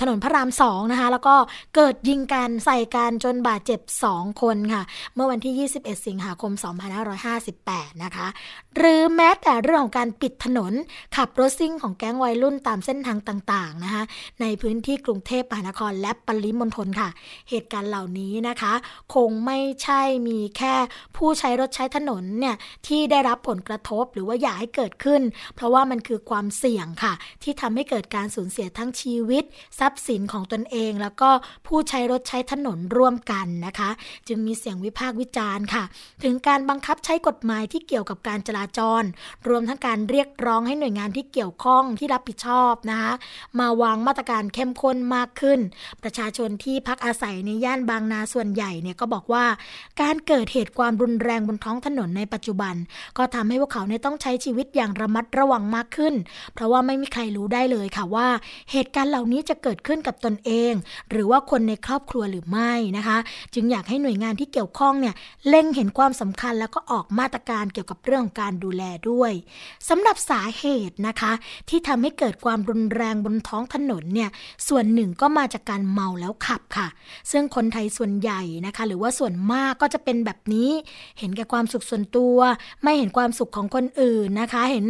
[0.00, 1.34] ถนนพระรามสองนะคะ แล้วก็
[1.74, 3.80] เกิดยิงกันใส่กันจนบาดเจ็บ
[4.12, 4.82] 2 คนค่ะ
[5.14, 6.52] เมื่อวันที่ 21 สิงหาคม
[7.28, 8.26] 2558 นะคะ
[8.76, 10.72] หรือแม้แต่เรื่องของการปิดถนน
[11.16, 14.02] ขับรถซิ่งของแก๊งวัยรุ่นตามเส้นทางต่างๆนะคะ
[14.40, 17.08] ในพื้นที่กรุงเทพมหานครและปริมณฑลค่ะ
[17.50, 18.72] เหตุการณ์เหล่านี้นะคะ
[19.14, 20.74] คงไม่ใช่มีแค่
[21.16, 25.22] ผู้ใช้รถใช้ถนนเนี่ยที่ได้รับผลกระทบหรือว่าอยากให้เกิดขึ้น
[25.56, 27.12] เพราะว่ามันคือความเสี่ยงค่ะ
[27.42, 29.44] ที่ทำให้เกิดการสูญเสียทั้งชีวิต
[29.78, 31.30] ทรัพย์สินของตนเอง แล้วก็
[31.66, 33.90] ผู้ใช้รถใช้ถนนร่วมกันนะคะ
[34.28, 35.84] จึงมีเสียงวิพากษ์วิจารณ์ค่ะ
[36.22, 39.02] ถึงการบังคับใช้กฎหมายที่เกี่ยวกับการจราจร
[39.48, 43.12] รวมทั้งการเรียกร้องให้หน่วยงานที่เกี่ยวข้องที่รับผิดชอบนะคะ
[43.60, 45.60] มาวางมาตรการเข้มข้นมากขึ้น
[46.02, 49.44] ประชาชนที่พักอาศัยในย่านบางนาส่วนใหญ่เนี่ยก็บอกว่า
[50.00, 52.74] การเกิดเหตุความรุนแรงบนท้องถนนในปัจจุบัน
[53.18, 56.14] กก็ทำให้พวกเขาเนี่ยต้องใช้ชีวิตอย่างระมัดระวังมากขึ้น
[56.54, 58.28] เพราะว่าไม่มีใครรู้ได้เลยค่ะว่า
[58.72, 60.72] เหตุการณ์เหล่านี้จะเกิดขึ้นกับตนเอง
[61.10, 63.18] หรือว่าคนในครอบครัวหรือไม่นะคะ
[63.54, 65.14] จึงอยากให้หน่วยงานที่เกี่ยวข้องเนี่ย
[65.48, 69.32] เล็งเห็นความสำคัญแล้วก็ออกมาตรการเกี่ยวกับเรื่องการดูแลด้วย
[69.88, 71.32] สำหรับสาเหตุนะคะ
[71.68, 74.30] ที่ทำให้เกิดความรุนแรงบนท้ององถนนเนี่ย
[74.68, 76.88] ส่วนหนึ่งก็มาจากการเมาแล้วขับค่ะ
[77.30, 80.70] ซึ่งคนไทยส่วนใหญ่นะคะ หรือว่าส่วนมากก็จะเป็นแบบนี้
[81.18, 82.36] เห็นแก่ความสุขส่วนตัว
[82.82, 84.86] ไม่เห็นความสุขของคนอื่นนะคะ เห็น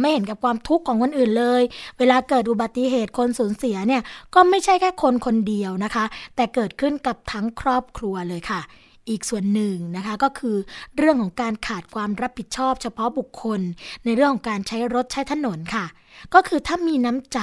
[0.00, 1.62] ไม่เห็นกับความทุกข์ของคนอื่นเลย
[1.98, 4.02] เวลาเกิดอุบัติเหตุคนสูญเสียเนี่ย
[4.34, 6.04] ก็ไม่ใช่แค่คนคนเดียวนะคะ
[6.36, 8.60] แต่เกิดขึ้นกับทั้งครอบครัวเลยค่ะ
[9.08, 10.56] อีกส่วนหนึ่งนะคะก็คือ
[10.96, 13.60] เรื่องของการขาดความรับผิดชอบเฉพาะบุคคล
[14.04, 15.84] ในเรื่องของการใช้รถใช้ถนนค่ะ
[16.34, 17.40] ก็คือถ้ามีน้ำใจ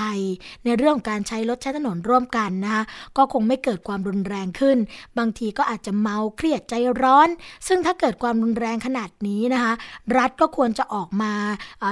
[0.66, 2.84] ในเรื่องการใช้รถใช้ถนนร่วมกันนะคะ
[3.18, 4.78] ก็คงไม่เกิดความรุนแรงขึ้น
[5.18, 7.30] บางทีก็อาจจะเมาเครียดใจร้อน
[7.68, 9.74] ซึ่งถ้าเกิดความรุนแรงขนาดนี้นะคะ
[10.18, 11.34] รัฐก็ควรจะออกมา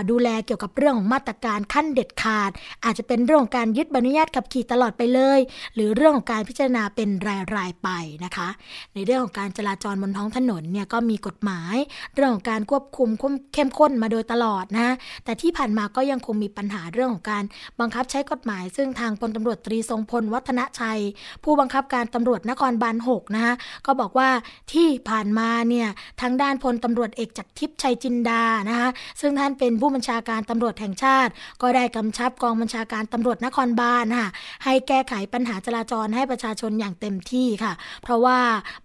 [0.10, 2.52] ดูแลเกี่ยวกับเรื่องของมาตรการขั้นเด็ดขาด
[2.86, 5.40] อาจจะเป็นเรื่องของการยึดใบอนุญาตขับขี่ตลอดไปเลย
[5.76, 7.10] หรือเรื่องของการพิจารณาเป็น
[7.56, 7.90] รายๆไป
[8.24, 8.48] นะคะ
[8.94, 11.76] ในเรื่องของการจราจรบนท้องถนนเนี่ยก็มีกฎหมาย
[12.16, 13.10] เรื่องของการควบคุม
[13.54, 17.44] เข้มข้นมาโดยตลอดนะแต่ที่ผ่านมาก็ยังคงมีปัญหาเรื่องของการ
[17.80, 21.02] บังคับใช้กฎหมาย ซึ่งทางพลตำรวจตรีทรงพลวัฒนชัย
[21.44, 23.54] ผู้บังคับการตำรวจนครบาล6นะคะ
[23.86, 24.30] ก็บอกว่า
[24.74, 25.88] ที่ผ่านมาเนี่ย
[26.22, 28.90] ทางด้านพลตำรวจเอกจักรทิพย์ชัยจินดานะคะ
[29.22, 34.30] ซึ่งท่านเป็นผู้บัญชาการตำรวจแห่งชาติ ก็ได้กำชับกองบัญชาการตำรวจนครบาลนะคะ
[34.64, 38.40] ให้แก้ไขปัญหาจราจรให้ประชาชนอย่างเต็มที่ค่ะ เพราะว่า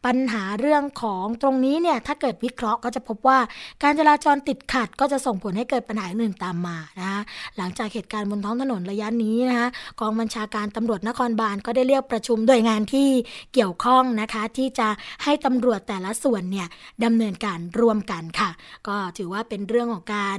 [0.07, 3.39] ปัญหาเรื่องของตรงนี้เนี่ยถ้าเกิดวิเคราะห์ก็จะพบว่า
[3.83, 7.21] การจราจรติดขัดก็จะส่งผลให้เกิดปัญหาอื่นตามมานะคะ
[7.57, 9.69] หลังจากเหตุการณ์บนท้องถนนระยะนี้นะคะ
[10.01, 13.09] กองบัญชาการตำรวจนครบาลก็ได้เรียกประชุมโดยงานที่
[13.55, 14.89] เกี่ยวข้องนะคะ ที่จะ
[15.25, 16.69] ให้ตำรวจแต่ละส่วนเนี่ย
[17.05, 18.51] ดำเนินการร่วมกันค่ะ
[18.89, 20.37] ก็ถือว่าเป็นเรื่องของการ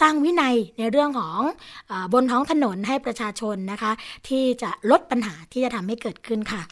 [0.00, 1.40] สร้างวินัยในเรื่องของ
[1.90, 3.92] อบนท้องถนนให้ประชาชนนะคะ
[4.28, 6.62] ที่จะลดปัญหาที่จะทำให้เกิดขึ้นค่ะ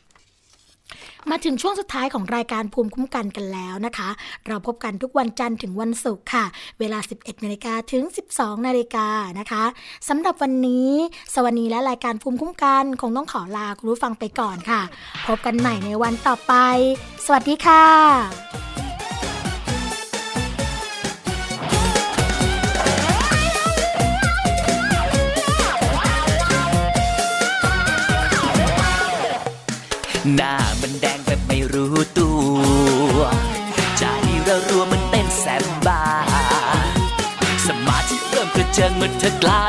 [1.31, 4.09] มาถึงช่วงสุดท้ายของรายการภูมิคุ้มกันกันแล้วนะคะ
[4.47, 6.45] เราพบกันทุกวันจันทร์ถึงวันศุกร์ค่ะ
[6.81, 8.03] เวลา 11นาฬิกาถึง
[8.35, 9.07] 12นาฬิกา
[9.39, 9.65] นะคะ
[10.09, 10.91] สำหรับวันนี้
[11.35, 14.83] สวัสดีและรายการภูมิคุ้มกันคงต้องขอลาคุณผู้ฟังไปก่อนค่ะ
[15.27, 16.55] พบกันใหม่ในวันต่อไป
[17.25, 17.85] สวัสดีค่ะ
[30.37, 30.58] หน้า
[39.09, 39.68] มกร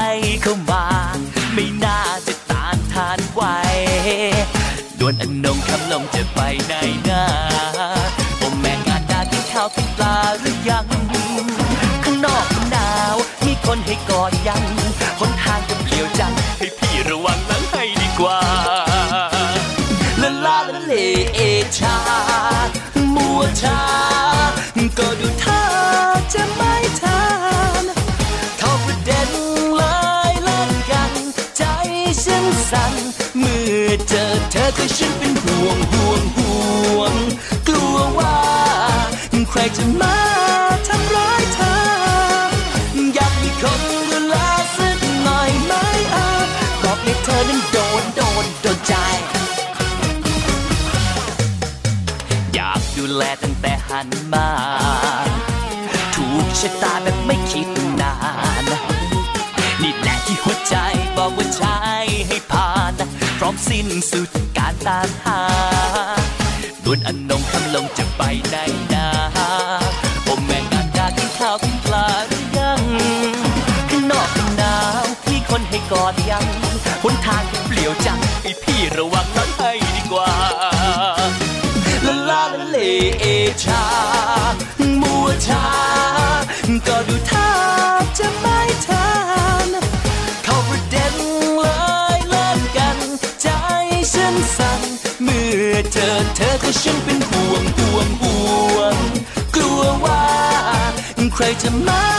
[101.61, 102.18] ใค